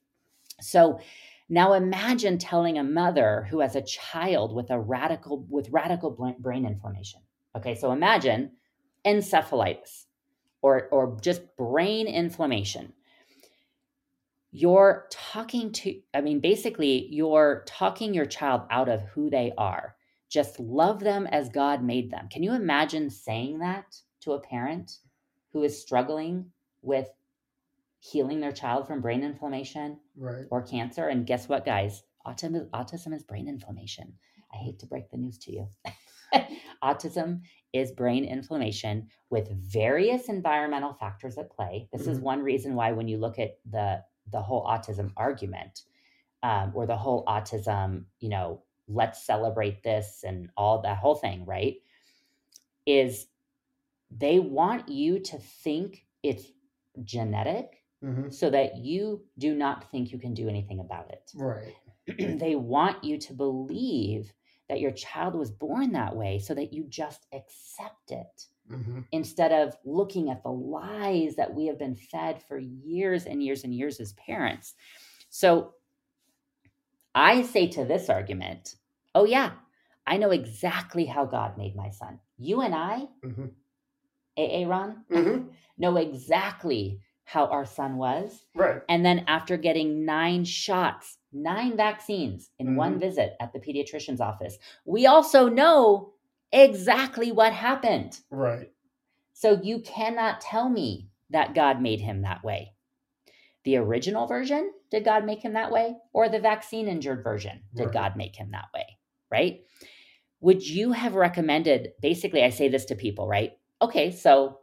[0.61, 1.01] So
[1.49, 6.65] now imagine telling a mother who has a child with a radical with radical brain
[6.65, 7.21] inflammation.
[7.55, 8.51] Okay, so imagine
[9.05, 10.05] encephalitis
[10.61, 12.93] or or just brain inflammation.
[14.51, 19.95] You're talking to I mean basically you're talking your child out of who they are
[20.29, 22.27] just love them as God made them.
[22.29, 24.97] Can you imagine saying that to a parent
[25.53, 27.07] who is struggling with
[27.99, 30.45] healing their child from brain inflammation right.
[30.49, 31.07] or cancer?
[31.07, 32.03] And guess what, guys?
[32.25, 34.13] Autism, autism is brain inflammation.
[34.53, 35.69] I hate to break the news to you.
[36.83, 37.41] autism
[37.73, 41.87] is brain inflammation with various environmental factors at play.
[41.91, 42.11] This mm-hmm.
[42.11, 45.83] is one reason why, when you look at the the whole autism argument
[46.43, 51.45] um, or the whole autism, you know, let's celebrate this and all that whole thing,
[51.45, 51.75] right?
[52.85, 53.27] Is
[54.11, 56.51] they want you to think it's
[57.03, 58.29] genetic mm-hmm.
[58.29, 61.31] so that you do not think you can do anything about it.
[61.35, 61.75] Right.
[62.39, 64.33] they want you to believe
[64.69, 69.01] that your child was born that way so that you just accept it mm-hmm.
[69.11, 73.63] instead of looking at the lies that we have been fed for years and years
[73.63, 74.73] and years as parents.
[75.29, 75.73] So
[77.15, 78.75] I say to this argument,
[79.15, 79.51] oh, yeah,
[80.05, 82.19] I know exactly how God made my son.
[82.37, 83.45] You and I, mm-hmm.
[84.37, 85.47] Aaron, mm-hmm.
[85.77, 88.45] know exactly how our son was.
[88.55, 88.81] Right.
[88.87, 92.75] And then after getting nine shots, nine vaccines in mm-hmm.
[92.77, 96.13] one visit at the pediatrician's office, we also know
[96.53, 98.17] exactly what happened.
[98.31, 98.71] Right.
[99.33, 102.71] So you cannot tell me that God made him that way.
[103.65, 105.97] The original version, did God make him that way?
[106.13, 107.93] Or the vaccine injured version, did right.
[107.93, 108.85] God make him that way?
[109.29, 109.65] Right?
[110.39, 113.57] Would you have recommended, basically, I say this to people, right?
[113.81, 114.59] Okay, so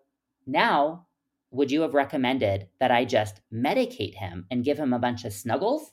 [0.47, 1.09] now
[1.55, 5.33] would you have recommended that I just medicate him and give him a bunch of
[5.33, 5.93] snuggles?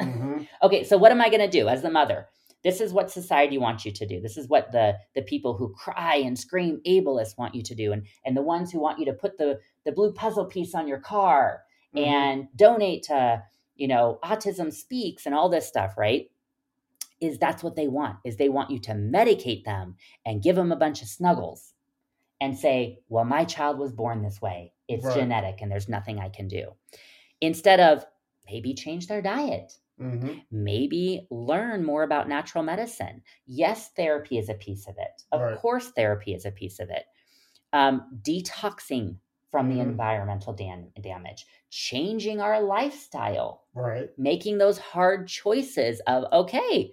[0.00, 0.42] Mm-hmm.
[0.62, 2.26] okay, so what am I going to do as the mother?
[2.64, 4.20] This is what society wants you to do.
[4.20, 7.92] This is what the the people who cry and scream ableist want you to do,
[7.92, 10.88] and and the ones who want you to put the the blue puzzle piece on
[10.88, 11.62] your car
[11.94, 12.04] mm-hmm.
[12.04, 13.42] and donate to
[13.76, 16.30] you know Autism Speaks and all this stuff, right?
[17.20, 18.16] Is that's what they want?
[18.24, 19.94] Is they want you to medicate them
[20.26, 21.74] and give them a bunch of snuggles
[22.40, 24.72] and say, well, my child was born this way.
[24.88, 25.16] It's right.
[25.16, 26.72] genetic and there's nothing I can do.
[27.40, 28.04] Instead of
[28.50, 30.38] maybe change their diet, mm-hmm.
[30.50, 33.22] maybe learn more about natural medicine.
[33.46, 35.22] Yes, therapy is a piece of it.
[35.30, 35.58] Of right.
[35.58, 37.04] course, therapy is a piece of it.
[37.72, 39.16] Um, detoxing
[39.50, 39.76] from mm-hmm.
[39.76, 44.08] the environmental dam- damage, changing our lifestyle, right?
[44.16, 46.92] Making those hard choices of, okay,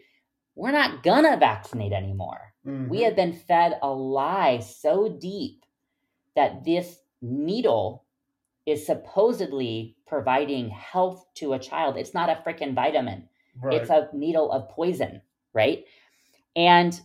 [0.56, 2.54] we're not gonna vaccinate anymore.
[2.66, 2.90] Mm-hmm.
[2.90, 5.66] We have been fed a lie so deep
[6.36, 8.06] that this needle
[8.66, 11.98] is supposedly providing health to a child.
[11.98, 13.28] It's not a freaking vitamin.
[13.62, 13.82] Right.
[13.82, 15.22] It's a needle of poison,
[15.54, 15.86] right?
[16.56, 17.00] And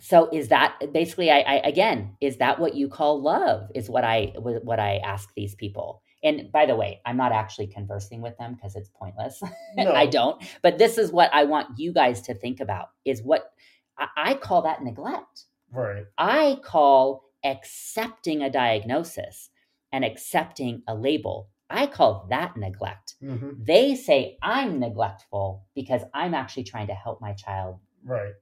[0.00, 4.04] so is that basically I, I, again is that what you call love is what
[4.04, 8.36] i what i ask these people and by the way i'm not actually conversing with
[8.38, 9.42] them because it's pointless
[9.76, 9.92] no.
[9.92, 13.52] i don't but this is what i want you guys to think about is what
[13.98, 19.50] I, I call that neglect right i call accepting a diagnosis
[19.92, 21.48] and accepting a label.
[21.70, 23.14] I call that neglect.
[23.22, 23.64] Mm-hmm.
[23.64, 28.34] They say I'm neglectful because I'm actually trying to help my child right.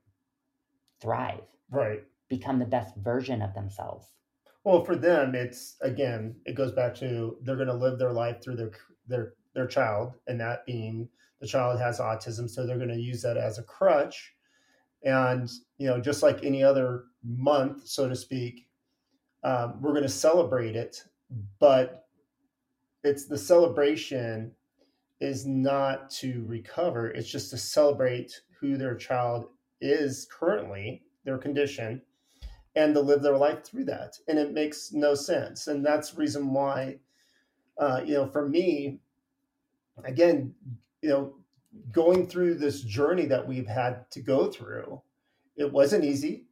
[1.00, 1.44] thrive.
[1.70, 2.02] Right.
[2.28, 4.06] Become the best version of themselves.
[4.64, 8.42] Well for them it's again it goes back to they're going to live their life
[8.42, 8.70] through their
[9.06, 11.08] their their child and that being
[11.40, 14.34] the child has autism so they're going to use that as a crutch.
[15.04, 18.66] And you know just like any other month so to speak
[19.44, 21.04] um, we're going to celebrate it
[21.60, 22.06] but
[23.04, 24.50] it's the celebration
[25.20, 29.46] is not to recover it's just to celebrate who their child
[29.80, 32.00] is currently their condition
[32.76, 36.20] and to live their life through that and it makes no sense and that's the
[36.20, 36.98] reason why
[37.78, 38.98] uh, you know for me
[40.04, 40.52] again
[41.02, 41.34] you know
[41.92, 45.00] going through this journey that we've had to go through
[45.56, 46.46] it wasn't easy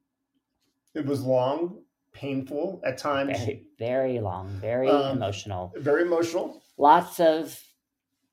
[0.94, 1.78] it was long
[2.12, 3.38] painful at times.
[3.38, 5.72] Very, very long very um, emotional.
[5.77, 6.62] very emotional.
[6.77, 7.59] Lots of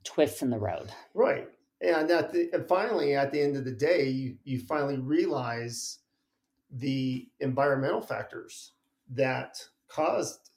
[0.03, 0.91] twists in the road.
[1.13, 1.47] Right.
[1.81, 5.99] And at the and finally at the end of the day you, you finally realize
[6.71, 8.73] the environmental factors
[9.11, 9.57] that
[9.87, 10.51] caused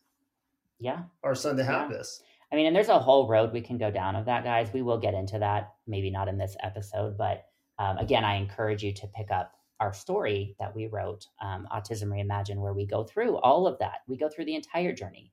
[0.79, 1.03] yeah.
[1.23, 1.97] our son to have yeah.
[1.97, 2.23] this.
[2.51, 4.73] I mean and there's a whole road we can go down of that guys.
[4.73, 7.47] We will get into that maybe not in this episode but
[7.79, 12.09] um, again i encourage you to pick up our story that we wrote um, autism
[12.09, 15.33] reimagine where we go through all of that we go through the entire journey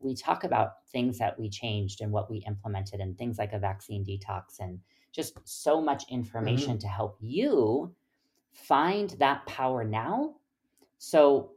[0.00, 3.58] we talk about things that we changed and what we implemented and things like a
[3.58, 4.80] vaccine detox and
[5.12, 6.78] just so much information mm-hmm.
[6.78, 7.94] to help you
[8.52, 10.36] find that power now.
[10.98, 11.52] So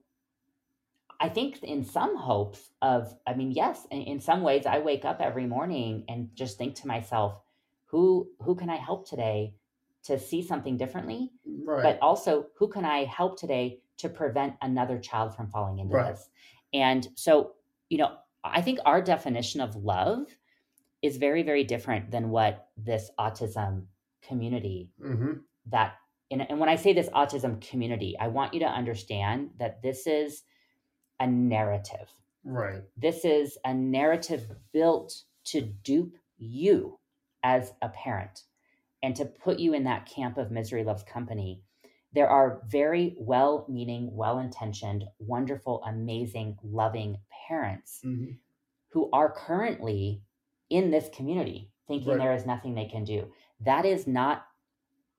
[1.19, 5.05] I think in some hopes of, I mean, yes, in, in some ways I wake
[5.05, 7.39] up every morning and just think to myself,
[7.85, 9.53] who who can I help today
[10.03, 11.31] to see something differently?
[11.65, 11.83] right.
[11.83, 16.11] but also who can I help today to prevent another child from falling into Right.
[16.11, 16.29] this?
[16.73, 17.53] And so,
[17.89, 20.27] you know, I think our definition of love
[21.01, 23.85] is very, very different than what this autism
[24.21, 25.33] community hmm
[25.67, 25.95] that
[26.31, 30.07] and, and when I say this autism community, I want you to understand that this
[30.07, 30.43] is
[31.19, 32.09] a narrative.
[32.43, 32.81] Right.
[32.97, 35.13] This is a narrative built
[35.45, 36.97] to dupe you
[37.43, 38.43] as a parent
[39.03, 41.61] and to put you in that camp of misery loves company.
[42.13, 48.31] There are very well meaning, well intentioned, wonderful, amazing, loving parents hmm
[48.89, 50.21] who are currently
[50.69, 52.19] in this community thinking Right.
[52.19, 53.31] there is nothing they can do.
[53.59, 54.45] That is not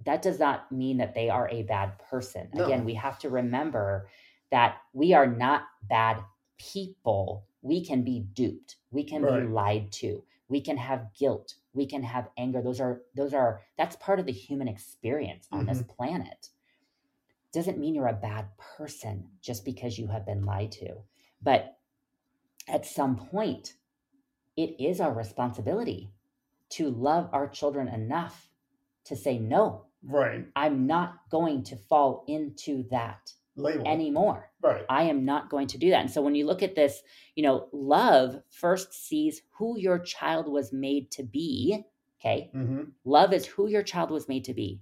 [0.05, 2.51] that does not mean that they are a bad person.
[2.55, 2.65] No.
[2.65, 4.09] Again, we have to remember
[4.51, 6.23] that we are not bad
[6.59, 7.47] people.
[7.63, 8.77] We can be duped.
[8.91, 9.43] We can Right.
[9.43, 10.25] be lied to.
[10.49, 11.55] We can have guilt.
[11.73, 12.63] We can have anger.
[12.63, 15.97] Those are those are that's part of the human experience on this mm-hmm.
[15.97, 16.49] planet.
[17.53, 20.97] Doesn't mean you're a bad person just because you have been lied to.
[21.43, 21.77] But
[22.69, 23.75] at some point,
[24.57, 26.13] it is our responsibility
[26.71, 28.49] to love our children enough
[29.05, 30.47] to say, no, Right.
[30.55, 33.87] I'm not going to fall into that Label.
[33.87, 34.51] anymore.
[34.63, 34.85] right.
[34.89, 36.01] I am not going to do that.
[36.01, 37.03] And so when you look at this,
[37.35, 41.85] you know, love first sees who your child was made to be.
[42.21, 42.51] Okay.
[42.53, 44.81] hmm Love is who your child was made to be.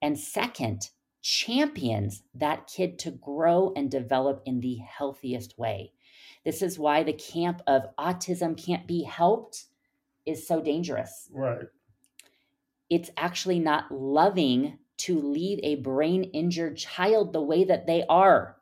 [0.00, 0.90] And second,
[1.20, 5.92] champions that kid to grow and develop in the healthiest way.
[6.44, 9.64] This is why the camp of autism can't be helped
[10.26, 11.28] is so dangerous.
[11.32, 11.66] Right.
[12.90, 18.56] It's actually not loving to leave a brain injured child the way that they are.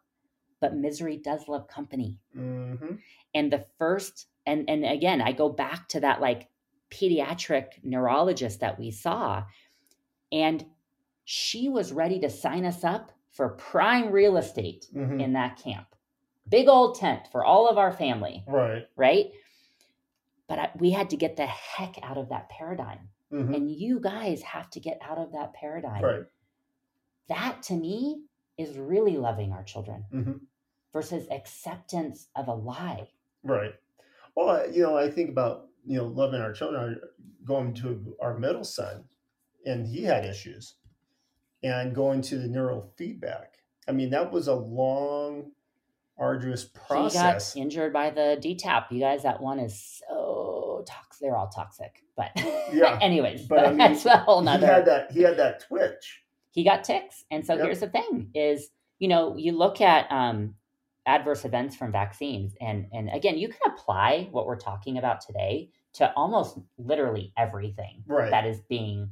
[0.61, 2.18] But misery does love company.
[2.35, 2.74] Hmm
[3.33, 6.49] and the first and and again i go back to that like
[6.91, 9.45] pediatric neurologist that we saw
[10.33, 10.64] and
[11.24, 15.87] she was ready to sign us up for prime real estate hmm in that camp.
[16.49, 18.43] Big old tent for all of our family.
[18.49, 18.89] Right.
[18.97, 19.31] right?
[20.49, 24.01] But I, we had to get the heck out of that paradigm hmm and you
[24.01, 26.24] guys have to get out of that paradigm Right.
[27.28, 28.22] that to me
[28.59, 30.33] is really loving our children hmm
[30.93, 33.09] versus acceptance of a lie
[33.43, 33.74] Right.
[34.37, 37.01] Well, you know, I think about you know loving our children.
[37.45, 39.05] Going to our middle son,
[39.64, 40.74] and he had issues,
[41.62, 43.55] and going to the neural feedback.
[43.89, 45.53] I mean, that was a long,
[46.18, 47.55] arduous process.
[47.55, 48.91] He got injured by the DTAP.
[48.91, 50.20] You guys, that one is so
[50.85, 51.20] toxic.
[51.20, 52.31] They're all toxic, but
[52.72, 55.11] Yeah, anyways, but I mean, that's a whole he had that.
[55.12, 56.22] He had that twitch.
[56.53, 57.64] he got tics, and so Yep.
[57.64, 60.55] here's the thing: is you know you look at um,
[61.07, 65.70] adverse events from vaccines, and and again, you can apply what we're talking about today
[65.95, 68.31] to almost literally everything Right.
[68.31, 69.11] that is being,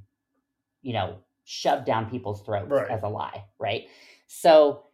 [0.82, 2.88] you know, shoved down people's throats Right.
[2.90, 3.88] as a lie, right?
[4.28, 4.84] So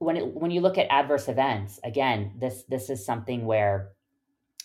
[0.00, 3.90] when it, when you look at adverse events, again, this this is something where,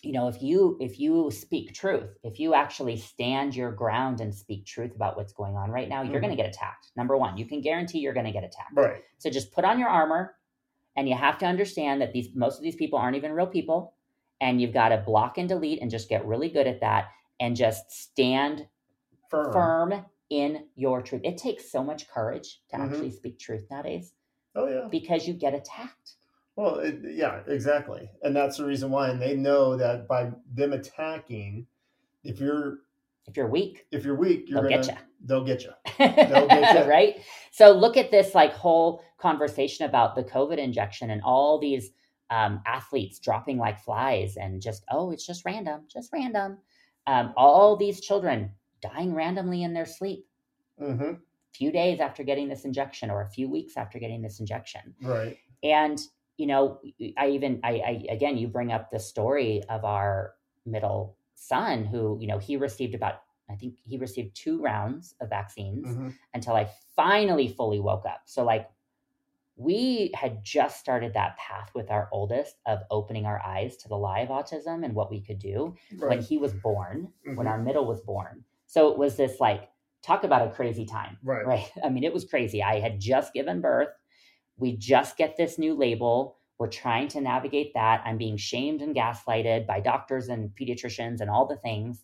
[0.03, 4.35] you know, if you if you speak truth, if you actually stand your ground and
[4.35, 6.91] speak truth about what's going on right now, you're going to get attacked.
[6.95, 8.75] Number one, you can guarantee you're going to get attacked.
[8.75, 9.01] Right.
[9.17, 10.35] So just put on your armor,
[10.95, 13.93] and you have to understand that these most of these people aren't even real people,
[14.41, 17.05] and you've got to block and delete and just get really good at that,
[17.39, 18.67] and just stand
[19.29, 19.53] Firm.
[19.53, 21.21] firm in your truth.
[21.23, 22.87] It takes so much courage to Mhm.
[22.87, 24.13] actually speak truth nowadays
[24.55, 24.87] Oh yeah.
[24.91, 26.15] because you get attacked.
[26.55, 29.09] Well, it, yeah, exactly, and that's the reason why.
[29.09, 31.65] And they know that by them attacking,
[32.23, 32.79] if you're
[33.25, 35.03] If you're weak, if you're weak, you're They'll gonna get you.
[35.25, 35.71] they'll get you.
[35.97, 36.85] get ya.
[36.87, 37.15] right?
[37.51, 41.89] So look at this like whole conversation about the COVID injection and all these
[42.29, 46.57] um, athletes dropping like flies and just oh, it's just random, just random.
[47.07, 48.51] Um, all these children
[48.81, 50.27] dying randomly in their sleep,
[50.77, 51.13] hmm
[51.53, 54.81] few days after getting this injection or a few weeks after getting this injection.
[55.03, 55.37] Right.
[55.61, 55.99] and
[56.37, 56.79] you know
[57.17, 62.17] i even I, I again you bring up the story of our middle son who
[62.19, 66.55] you know he received about i think he received two rounds of vaccines hmm until
[66.55, 68.21] i finally fully woke up.
[68.25, 68.69] So like
[69.55, 73.95] we had just started that path with our oldest of opening our eyes to the
[73.95, 77.49] lie of autism and what we could do when he was born when Mhm.
[77.51, 78.43] our middle was born.
[78.65, 79.69] So it was this like
[80.01, 81.45] talk about a crazy time Right.
[81.45, 81.71] right?
[81.83, 82.63] I mean it was crazy.
[82.63, 83.89] I had just given birth
[84.57, 86.37] we just get this new label.
[86.57, 88.01] We're trying to navigate that.
[88.05, 92.03] I'm being shamed and gaslighted by doctors and pediatricians and all the things.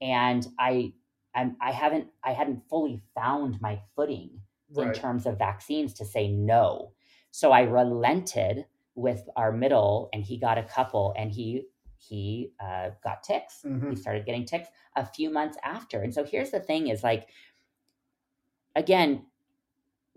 [0.00, 0.92] And i
[1.34, 4.40] I'm, i haven't i hadn't fully found my footing
[4.76, 6.92] in terms of vaccines to say no.
[7.30, 12.90] So i relented with our middle and he got a couple and he he uh,
[13.04, 13.62] got tics.
[13.64, 13.90] Mhm.
[13.90, 16.02] he started getting tics a few months after.
[16.02, 17.28] And so here's the thing is like
[18.74, 19.26] again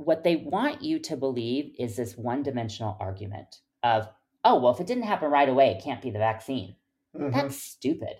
[0.05, 4.07] what they want you to believe is this one dimensional argument of,
[4.43, 6.75] oh, well, if it didn't happen right away, it can't be the vaccine.
[7.15, 7.31] Mhm.
[7.33, 8.15] That's stupid.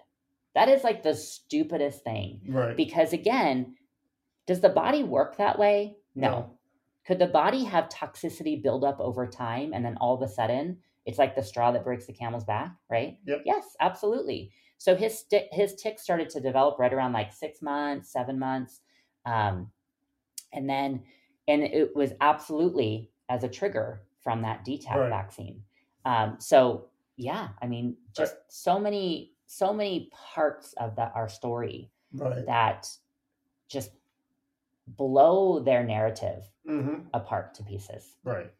[0.56, 2.42] That is like the stupidest thing.
[2.48, 2.76] right.
[2.78, 3.76] Because again,
[4.46, 5.98] does the body work that way?
[6.16, 6.30] No.
[6.30, 6.60] No.
[7.06, 10.78] Could the body have toxicity build up over time and then all of a sudden
[11.06, 13.18] it's like the straw that breaks the camel's back, right?
[13.26, 13.42] Yep.
[13.46, 14.52] Yes, absolutely.
[14.78, 18.82] So his sti- his tic started to develop right around like six months, seven months,
[19.26, 19.72] um,
[20.54, 21.04] and then
[21.48, 25.10] and it was absolutely as a trigger from that DTaP Right.
[25.10, 25.64] vaccine.
[26.06, 26.88] Um, so
[27.18, 32.46] yeah, I mean, just so many so many parts of that our story Right.
[32.46, 32.88] that
[33.70, 33.91] just
[34.88, 38.16] blow their narrative hmm apart to pieces.
[38.24, 38.52] Right.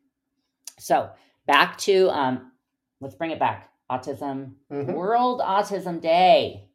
[0.80, 1.10] So
[1.48, 2.52] back to um,
[3.00, 3.70] let's bring it back.
[3.92, 6.68] Autism hmm World Autism Day.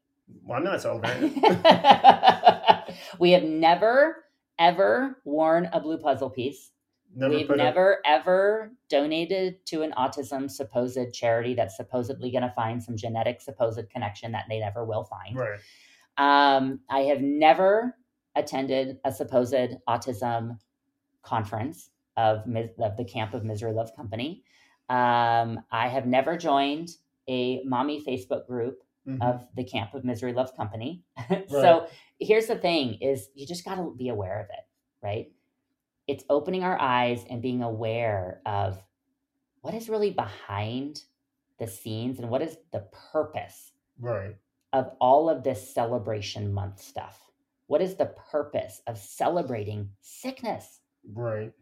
[0.45, 1.43] Well, I'm not celebrating.
[3.19, 4.25] we have never
[4.59, 6.71] ever worn a blue puzzle piece.
[7.15, 12.83] Never We've never ever donated to an autism supposed charity that's supposedly going to find
[12.83, 15.37] some genetic supposed connection that they never will find.
[15.37, 15.59] right.
[16.19, 17.97] Um, I have never
[18.35, 19.55] attended a supposed
[19.89, 20.59] autism
[21.23, 22.39] conference of,
[22.81, 24.43] of the Camp of Misery Love Company.
[24.89, 26.91] Um, I have never joined
[27.29, 29.23] a mommy Facebook group Mhm.
[29.23, 31.03] of the Camp of Misery Love Company.
[31.49, 31.87] so
[32.19, 34.65] here's the thing: is you just got to be aware of it,
[35.03, 35.33] right?
[36.07, 38.83] It's opening our eyes and being aware of
[39.61, 41.03] what is really behind
[41.59, 44.37] the scenes and what is the purpose right.
[44.73, 47.21] of all of this celebration month stuff?
[47.67, 50.81] What is the purpose of celebrating sickness?
[51.13, 51.53] Right.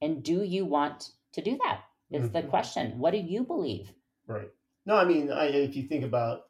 [0.00, 1.82] And do you want to do that?
[2.10, 2.50] Is the Mhm.
[2.50, 2.98] question.
[2.98, 3.92] What do you believe?
[4.26, 4.50] Right.
[4.86, 6.48] No, I mean, I, if you think about,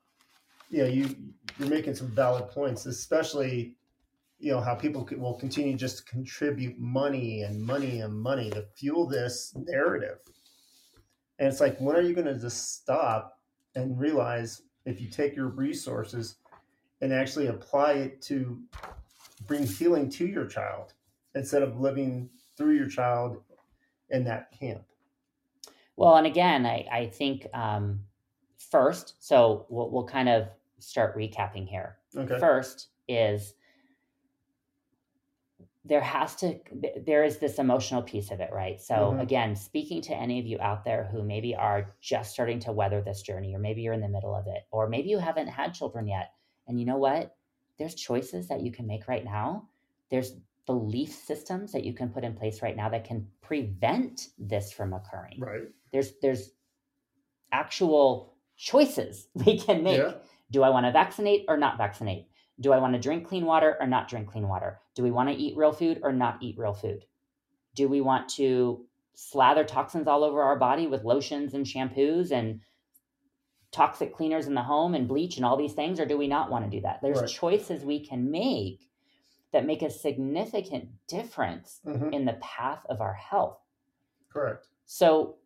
[0.72, 1.14] you know, you
[1.58, 3.76] you're making some valid points, especially,
[4.38, 8.64] you know, how people will continue just to contribute money and money and money to
[8.74, 10.18] fuel this narrative.
[11.38, 13.38] And it's like, when are you going to just stop
[13.74, 16.36] and realize if you take your resources
[17.02, 18.58] and actually apply it to
[19.46, 20.94] bring healing to your child
[21.34, 23.42] instead of living through your child
[24.08, 24.82] in that camp?
[25.96, 28.00] Well, and again, I, I think um,
[28.70, 30.48] first, so we'll, we'll kind of
[30.82, 31.98] start recapping here.
[32.16, 32.38] Okay.
[32.38, 33.54] First is
[35.84, 36.60] there has to
[37.04, 39.20] there is this emotional piece of it right so Mhm.
[39.20, 43.02] again speaking to any of you out there who maybe are just starting to weather
[43.02, 45.74] this journey or maybe you're in the middle of it or maybe you haven't had
[45.74, 46.34] children yet
[46.68, 47.36] and you know what
[47.78, 49.68] there's choices that you can make right now
[50.08, 54.72] there's belief systems that you can put in place right now that can prevent this
[54.72, 55.68] from occurring Right.
[55.90, 56.52] there's there's
[57.50, 60.14] actual choices we can make Yeah.
[60.52, 62.28] Do i want to vaccinate or not vaccinate?
[62.60, 64.80] Do i want to drink clean water or not drink clean water?
[64.94, 67.04] Do we want to eat real food or not eat real food?
[67.74, 72.60] Do we want to slather toxins all over our body with lotions and shampoos and
[73.70, 76.50] toxic cleaners in the home and bleach and all these things or do we not
[76.50, 77.00] want to do that?
[77.02, 77.30] There's Right.
[77.30, 78.88] choices we can make
[79.52, 83.58] that make a significant difference hmm in the path of our health.
[84.30, 84.68] Correct.
[84.84, 85.36] so,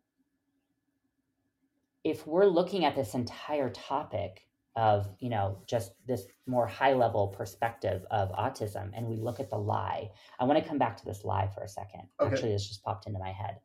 [2.03, 4.46] if we're looking at this entire topic
[4.77, 9.49] of, you know, just this more high level perspective of autism, and we look at
[9.49, 12.03] the lie, I want to come back to this lie for a second.
[12.19, 12.31] Okay.
[12.33, 13.57] Actually, this just popped into my head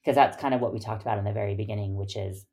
[0.00, 2.46] because that's kind of what we talked about in the very beginning, which is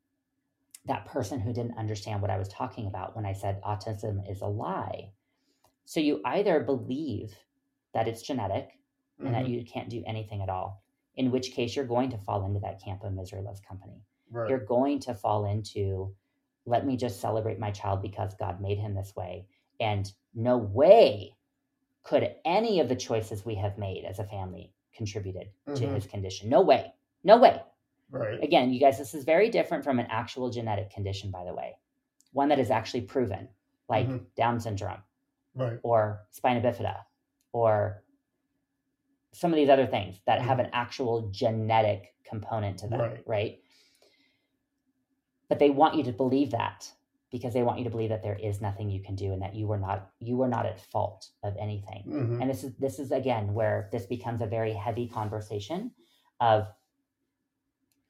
[0.84, 4.42] that person who didn't understand what I was talking about when I said autism is
[4.42, 5.12] a lie.
[5.86, 7.34] So, you either believe
[7.94, 8.78] that it's genetic
[9.20, 9.50] and that Mhm.
[9.50, 10.82] you can't do anything at all.
[11.14, 14.02] In which case, you're going to fall into that camp of misery loves company.
[14.30, 14.50] Right.
[14.50, 16.14] You're going to fall into,
[16.66, 19.46] let me just celebrate my child because God made him this way.
[19.80, 21.34] And no way
[22.02, 25.94] could any of the choices we have made as a family contributed to Mhm.
[25.94, 26.48] his condition.
[26.48, 26.92] No way.
[27.22, 27.60] No way.
[28.10, 28.40] right.
[28.44, 31.76] Again, you guys, this is very different from an actual genetic condition, by the way.
[32.32, 33.48] One that is actually proven,
[33.88, 34.26] like Mhm.
[34.36, 35.02] Down syndrome
[35.54, 35.80] Right.
[35.82, 37.04] or spina bifida
[37.52, 38.04] or
[39.32, 43.22] some of these other things that have an actual genetic component to them, Right.
[43.26, 43.63] right?
[45.48, 46.90] But they want you to believe that
[47.30, 49.54] because they want you to believe that there is nothing you can do and that
[49.54, 52.02] you were not you were not at fault of anything.
[52.06, 55.90] hmm And this is this is again where this becomes a very heavy conversation
[56.40, 56.66] of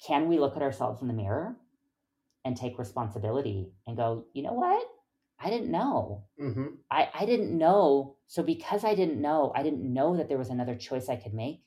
[0.06, 1.56] can we look at ourselves in the mirror
[2.44, 4.86] and take responsibility and go, you know what?
[5.40, 6.24] I didn't know.
[6.38, 8.16] hmm I, I didn't know.
[8.26, 11.34] So because I didn't know, I didn't know that there was another choice I could
[11.34, 11.62] make.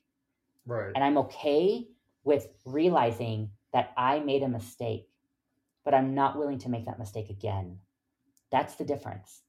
[0.66, 0.92] Right.
[0.94, 1.88] And I'm okay
[2.24, 5.07] with realizing that I made a mistake,
[5.88, 7.78] but I'm not willing to make that mistake again.
[8.52, 9.40] That's the difference.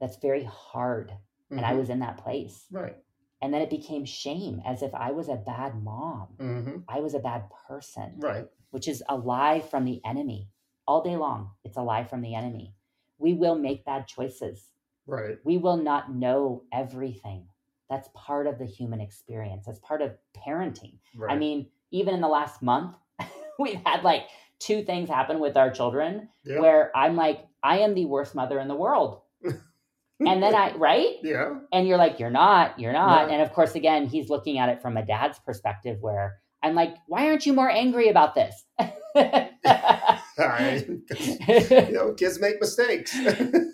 [0.00, 1.12] That's very hard.
[1.50, 1.76] And I Mhm.
[1.76, 2.66] was in that place.
[2.70, 2.96] right.
[3.42, 6.28] And then it became shame as if I was a bad mom.
[6.38, 8.48] hmm I was a bad person, Right.
[8.70, 10.48] which is a lie from the enemy
[10.86, 11.50] all day long.
[11.64, 12.74] It's a lie from the enemy.
[13.18, 14.70] We will make bad choices.
[15.06, 15.38] Right.
[15.44, 17.50] We will not know everything.
[17.90, 19.66] That's part of the human experience.
[19.66, 21.00] That's part of parenting.
[21.14, 21.34] Right.
[21.34, 22.96] I mean, even in the last month,
[23.58, 24.30] we've had like
[24.64, 26.58] two things happen with our children yeah.
[26.58, 29.20] where I'm like, I am the worst mother in the world.
[29.44, 31.16] and then I, right?
[31.22, 31.58] yeah.
[31.72, 33.28] And you're like, you're not, you're not.
[33.28, 33.34] No.
[33.34, 36.94] And of course, again, he's looking at it from a dad's perspective where I'm like,
[37.06, 38.64] why aren't you more angry about this?
[40.36, 40.84] Right.
[41.20, 43.16] you know, kids make mistakes.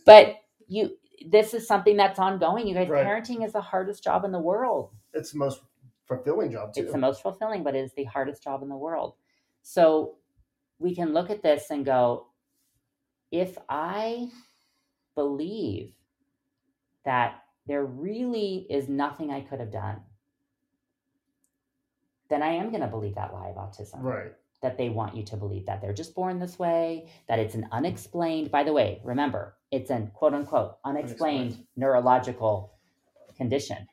[0.04, 0.36] but
[0.68, 0.90] you,
[1.26, 2.66] this is something that's ongoing.
[2.66, 3.06] You guys, Right.
[3.06, 4.90] parenting is the hardest job in the world.
[5.14, 5.62] it's the most
[6.06, 6.82] fulfilling job too.
[6.82, 9.14] It's the most fulfilling, but it is the hardest job in the world.
[9.62, 10.16] So
[10.80, 12.26] we can look at this and go,
[13.30, 14.28] if I
[15.14, 15.92] believe
[17.04, 20.00] that there really is nothing I could have done,
[22.28, 24.02] then I am going to believe that lie of autism.
[24.02, 24.32] right.
[24.62, 27.66] That they want you to believe that they're just born this way, that it's an
[27.72, 31.66] unexplained, by the way, remember, it's an quote unquote unexplained Unexplained.
[31.76, 32.74] neurological
[33.38, 33.88] condition.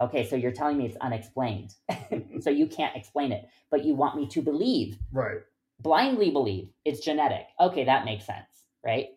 [0.00, 1.74] Okay, so you're telling me it's unexplained.
[2.40, 5.38] so you can't explain it, but you want me to believe, Right.
[5.82, 7.46] Blindly believe it's genetic.
[7.58, 9.08] Okay, that makes sense, right?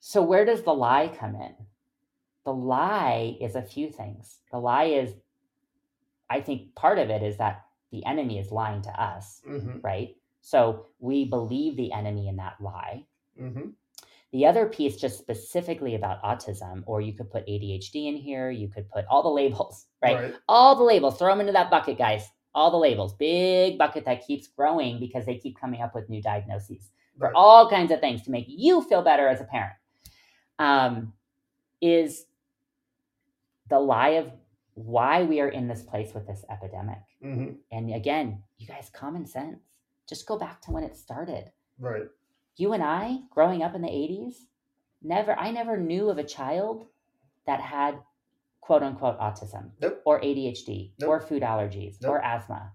[0.00, 1.54] So where does the lie come in?
[2.44, 4.38] The lie is a few things.
[4.50, 5.12] The lie is,
[6.30, 10.16] I think part of it is that the enemy is lying to us, hmm right?
[10.40, 13.06] So we believe the enemy in that lie.
[13.36, 13.70] hmm
[14.32, 18.68] The other piece, just specifically about autism, or you could put ADHD in here, you
[18.68, 20.16] could put all the labels, right?
[20.16, 20.34] Right.
[20.48, 22.28] All the labels, throw them into that bucket, guys.
[22.58, 26.20] All the labels, big bucket that keeps growing because they keep coming up with new
[26.20, 29.74] diagnoses for all kinds of things to make you feel better as a parent.
[30.58, 31.12] Um,
[31.80, 32.26] is
[33.68, 34.32] the lie of
[34.74, 36.98] why we are in this place with this epidemic.
[37.22, 39.60] hmm And again, you guys, common sense.
[40.08, 41.52] Just go back to when it started.
[41.78, 42.08] Right.
[42.56, 44.34] You and I, growing up in the 80s,
[45.02, 46.86] never, I never knew of a child
[47.46, 48.00] that had
[48.68, 50.02] quote unquote autism Nope.
[50.04, 51.08] or ADHD Nope.
[51.08, 52.10] or food allergies Nope.
[52.12, 52.74] or asthma.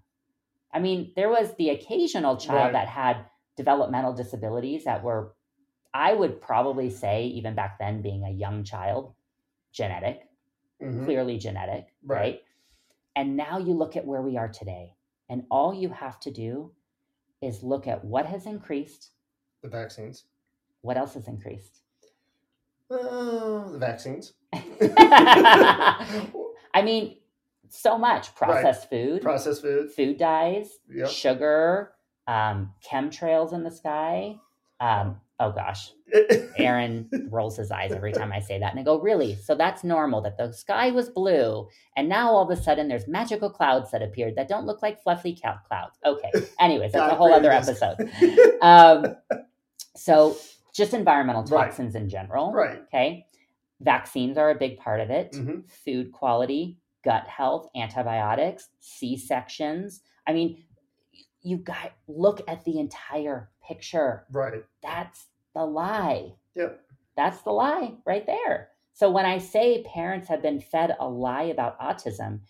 [0.73, 2.73] I mean, there was the occasional child Right.
[2.73, 3.17] that had
[3.55, 5.35] developmental disabilities that were,
[5.93, 9.13] I would probably say, even back then, being a young child,
[9.71, 10.27] genetic,
[10.81, 12.19] hmm clearly genetic, right.
[12.19, 12.41] Right.
[13.15, 14.95] And now you look at where we are today,
[15.29, 16.71] and all you have to do
[17.39, 19.11] is look at what has increased,
[19.61, 20.25] The vaccines.
[20.81, 21.81] what else has increased.
[22.93, 24.33] Uh, the vaccines.
[26.75, 27.17] I mean,
[27.69, 29.91] so much processed food, Processed food.
[29.91, 31.09] food dyes, Yep.
[31.09, 31.91] sugar,
[32.27, 34.35] um, chemtrails in the sky.
[34.79, 35.91] Um, oh gosh,
[36.57, 38.71] Aaron rolls his eyes every time I say that.
[38.71, 39.35] And I go, really?
[39.35, 41.67] So that's normal that the sky was blue.
[41.95, 45.01] And now all of a sudden there's magical clouds that appeared that don't look like
[45.01, 45.97] fluffy cow- clouds.
[46.05, 46.31] Okay.
[46.59, 47.97] Anyways, that's a whole other episode.
[48.61, 49.15] Um,
[49.95, 50.35] so
[50.73, 51.67] just environmental Right.
[51.67, 52.51] toxins in general.
[52.51, 52.81] right.
[52.83, 53.27] Okay.
[53.79, 55.35] Vaccines are a big part of it.
[55.35, 60.01] hmm Food quality, gut health, antibiotics, C sections.
[60.25, 60.63] I mean,
[61.41, 64.25] you got look at the entire picture.
[64.31, 64.63] Right.
[64.81, 66.33] That's the lie.
[66.55, 66.79] Yep.
[67.15, 68.69] That's the lie right there.
[68.93, 72.41] So when I say parents have been fed a lie about autism,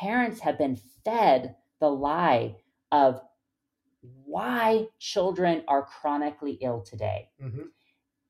[0.00, 2.56] parents have been fed the lie
[2.92, 3.20] of
[4.28, 7.30] why children are chronically ill today.
[7.40, 7.66] hmm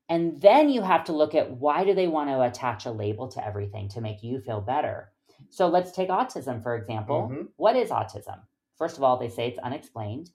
[0.07, 3.27] And then you have to look at why do they want to attach a label
[3.29, 5.11] to everything to make you feel better.
[5.49, 7.29] So let's take autism for example.
[7.31, 7.47] Mhm.
[7.57, 8.39] What is autism?
[8.75, 10.31] First of all, they say it's unexplained.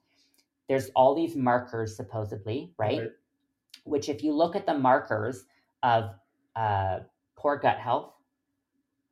[0.69, 3.01] There's all these markers supposedly, right?
[3.83, 5.45] Which if you look at the markers
[5.83, 6.15] of
[6.55, 6.99] uh,
[7.35, 8.13] poor gut health,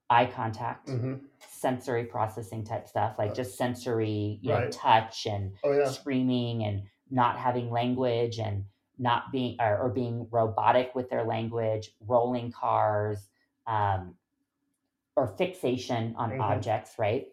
[0.09, 1.15] eye contact, hmm
[1.63, 5.89] sensory processing type stuff, like just sensory, you know, touch and Oh yeah.
[5.89, 8.65] screaming and not having language and
[8.99, 13.29] not being or, or being robotic with their language, rolling cars,
[13.65, 14.13] um,
[15.15, 16.41] or fixation on Mhm.
[16.41, 17.27] objects, right?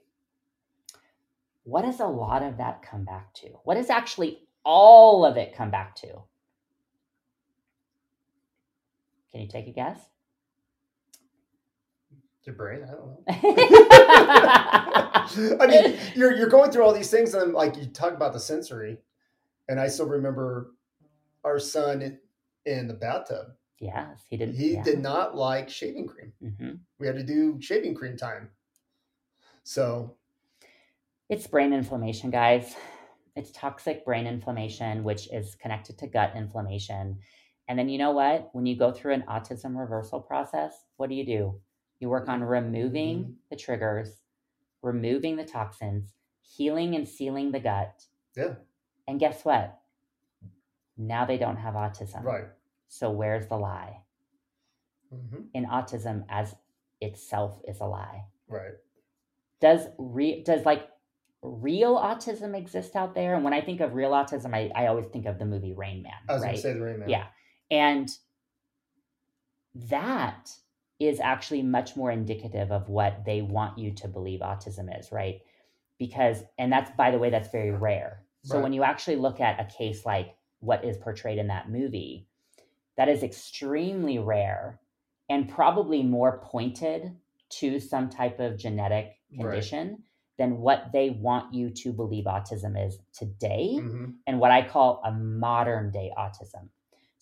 [1.65, 3.49] What does a lot of that come back to?
[3.65, 6.23] What does actually all of it come back to?
[9.33, 10.01] Can you take a guess?
[12.45, 12.83] Your brain.
[12.83, 13.23] I don't know.
[15.61, 18.41] I mean, you're you're going through all these things, and like you talk about the
[18.41, 18.99] sensory,
[19.69, 20.73] and I still remember
[21.45, 22.19] our son
[22.65, 23.47] in, the bathtub.
[23.79, 24.55] yes, he did.
[24.55, 24.83] He yeah.
[24.83, 26.33] did not like shaving cream.
[26.43, 28.51] hmm We had to do shaving cream time.
[29.63, 30.17] So
[31.29, 32.75] It's brain inflammation, guys.
[33.37, 37.19] It's toxic brain inflammation, which is connected to gut inflammation.
[37.69, 38.51] And then you know what?
[38.53, 41.61] When you go through an autism reversal process, what do you do?
[42.01, 43.35] You work on removing Mhm.
[43.51, 44.21] the triggers,
[44.83, 48.07] removing the toxins, healing and sealing the gut.
[48.35, 48.57] Yeah.
[49.07, 49.81] And guess what?
[50.97, 52.25] Now they don't have autism.
[52.25, 52.49] Right.
[52.89, 54.03] So where's the lie?
[55.11, 56.57] hmm In autism as
[57.01, 58.27] itself is a lie.
[58.49, 58.75] Right.
[59.61, 60.89] Does re- does like
[61.43, 63.35] real autism exist out there?
[63.35, 66.03] And when I think of real autism, I, I always think of the movie Rain
[66.03, 66.13] Man.
[66.29, 66.49] I was right?
[66.49, 67.09] going to say the Rain Man.
[67.09, 67.27] Yeah.
[67.71, 68.09] And
[69.75, 70.51] that
[71.01, 75.41] is actually much more indicative of what they want you to believe autism is, right?
[75.99, 78.23] Because, and that's, by the way, that's very rare.
[78.43, 78.63] So Right.
[78.65, 82.29] when you actually look at a case like what is portrayed in that movie,
[82.97, 84.79] that is extremely rare
[85.31, 87.17] and probably more pointed
[87.49, 89.41] to some type of genetic Right.
[89.41, 90.05] condition
[90.39, 95.01] than what they want you to believe autism is today hmm and what I call
[95.05, 96.69] a modern day autism.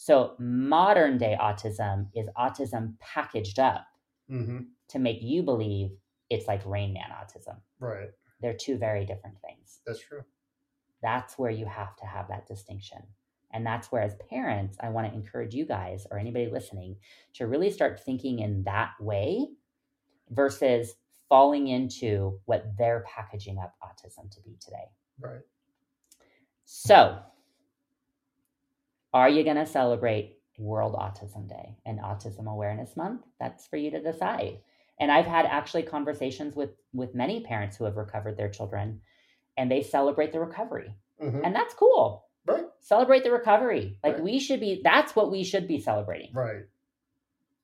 [0.01, 3.84] So, modern day autism is autism packaged up
[4.28, 5.90] hmm to make you believe
[6.30, 7.57] it's like Rain Man autism.
[7.78, 8.09] Right.
[8.40, 9.80] They're two very different things.
[9.86, 10.22] That's true.
[11.03, 13.03] That's where you have to have that distinction.
[13.53, 16.96] And that's where, as parents, I want to encourage you guys or anybody listening
[17.34, 19.49] to really start thinking in that way
[20.30, 20.94] versus
[21.28, 24.88] falling into what they're packaging up autism to be today.
[25.20, 25.40] Right.
[26.64, 27.18] So,
[29.13, 33.23] are you going to celebrate World Autism Day and Autism Awareness Month?
[33.41, 34.59] That's for you to decide.
[35.01, 39.01] And I've had actually conversations with with many parents who have recovered their children
[39.57, 40.95] and they celebrate the recovery.
[41.21, 42.27] hmm And that's cool.
[42.47, 42.67] Right.
[42.81, 43.99] Celebrate the recovery.
[44.03, 44.23] Like Right.
[44.25, 46.33] we should be that's what we should be celebrating.
[46.35, 46.65] Right.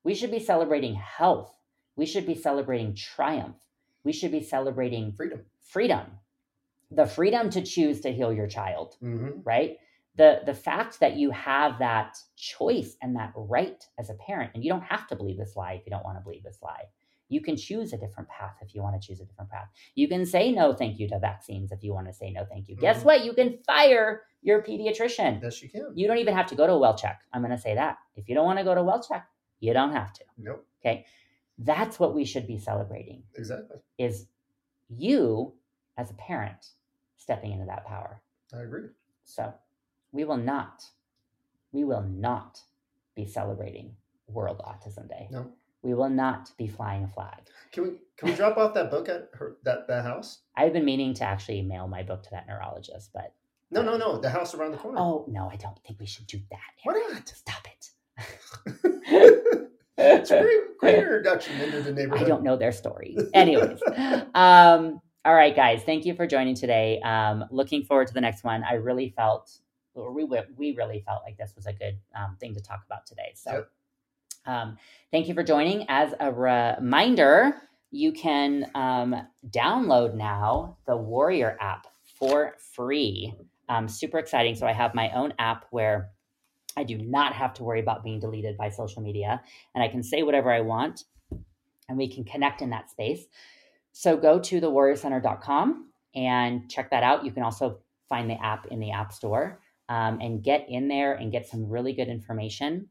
[0.03, 1.51] We should be celebrating health.
[1.95, 3.57] We should be celebrating triumph.
[4.03, 5.45] We should be celebrating Freedom.
[5.61, 6.05] freedom.
[6.91, 9.77] The freedom to choose to heal your child hmm right
[10.17, 14.63] the the fact that you have that choice and that right as a parent and
[14.63, 16.85] you don't have to believe this lie if you don't want to believe this lie.
[17.27, 19.67] You can choose a different path if you want to choose a different path.
[19.95, 22.69] You can say no thank you to vaccines if you want to say no thank
[22.69, 22.75] you.
[22.75, 23.05] Guess Mhm.
[23.05, 23.25] what?
[23.25, 25.41] You can fire your pediatrician.
[25.41, 25.91] Yes, you can.
[25.95, 27.21] you don't even have to go to a well check.
[27.33, 27.97] I'm going to say that.
[28.15, 29.27] If you don't want to go to a well check
[29.59, 30.23] you don't have to.
[30.37, 30.65] Nope.
[30.81, 31.05] okay?
[31.57, 33.23] That's what we should be celebrating.
[33.35, 33.77] Exactly.
[33.97, 34.27] is
[34.89, 35.53] you
[35.97, 36.71] as a parent
[37.17, 38.21] stepping into that power.
[38.53, 38.89] I agree.
[39.23, 39.53] so
[40.15, 40.85] we will not,
[41.73, 42.61] we will not
[43.15, 43.95] be celebrating
[44.27, 45.27] World Autism Day.
[45.29, 45.51] No.
[45.83, 47.41] We will not be flying a flag.
[47.71, 50.39] Can we can we drop off that book at her that that house?
[50.55, 53.33] I've been meaning to actually mail my book to that neurologist, but
[53.69, 54.17] No, no, no.
[54.19, 54.97] The house around the corner.
[54.99, 56.59] oh no, I don't think we should do that.
[56.83, 57.27] Why not?
[57.27, 57.89] Stop it.
[59.97, 62.25] it's a great, great introduction into the neighborhood.
[62.25, 63.15] I don't know their story.
[63.33, 63.79] Anyways,
[64.33, 66.99] um, all right, guys, thank you for joining today.
[67.01, 68.63] Um, looking forward to the next one.
[68.63, 69.51] I really felt,
[69.95, 70.25] or we
[70.57, 73.31] we really felt like this was a good um, thing to talk about today.
[73.35, 73.69] So, Yep.
[74.45, 74.77] um,
[75.11, 75.85] thank you for joining.
[75.89, 79.15] As a reminder, you can um,
[79.49, 83.33] download now the Warrior app for free.
[83.69, 84.55] Um, super exciting.
[84.55, 86.11] So I have my own app where
[86.77, 89.41] I do not have to worry about being deleted by social media,
[89.73, 91.05] and I can say whatever I want
[91.89, 93.25] and we can connect in that space.
[93.91, 97.25] So go to thewarriorcenter.com and check that out.
[97.25, 97.79] You can also
[98.09, 101.67] find the app in the App Store um, and get in there and get some
[101.67, 102.87] really good information.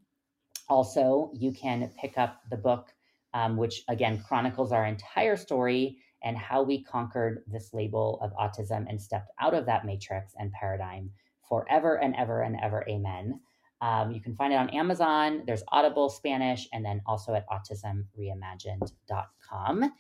[0.69, 2.89] Also, you can pick up the book,
[3.35, 8.87] um, which again chronicles our entire story and how we conquered this label of autism
[8.89, 11.11] and stepped out of that matrix and paradigm
[11.47, 12.85] forever and ever and ever.
[12.89, 13.41] Amen.
[13.81, 15.45] Um, you can find it on Amazon.
[15.47, 19.93] There's Audible Spanish, and then also at autismreimagined.com.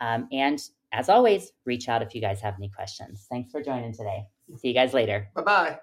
[0.00, 0.58] Um, and
[0.92, 3.26] as always, reach out if you guys have any questions.
[3.28, 4.26] Thanks for joining today.
[4.58, 5.28] See you guys later.
[5.34, 5.80] Bye bye.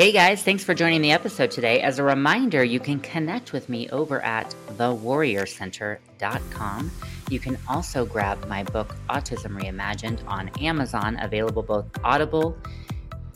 [0.00, 1.82] Hey guys, thanks for joining the episode today.
[1.82, 6.90] As a reminder, you can connect with me over at thewarriorcenter.com.
[7.28, 12.56] You can also grab my book, Autism Reimagined, on Amazon, available both Audible,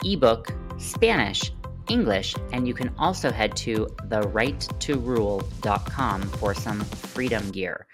[0.03, 1.51] ebook, Spanish,
[1.87, 7.85] English, and you can also head to therighttorule.com for some freedom gear.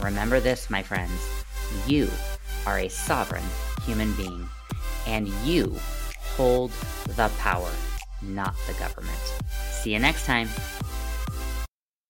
[0.00, 1.44] Remember this, my friends
[1.88, 2.08] you
[2.68, 3.42] are a sovereign
[3.84, 4.48] human being,
[5.08, 5.74] and you
[6.36, 6.70] hold
[7.16, 7.72] the power,
[8.22, 9.18] not the government.
[9.82, 10.48] See you next time.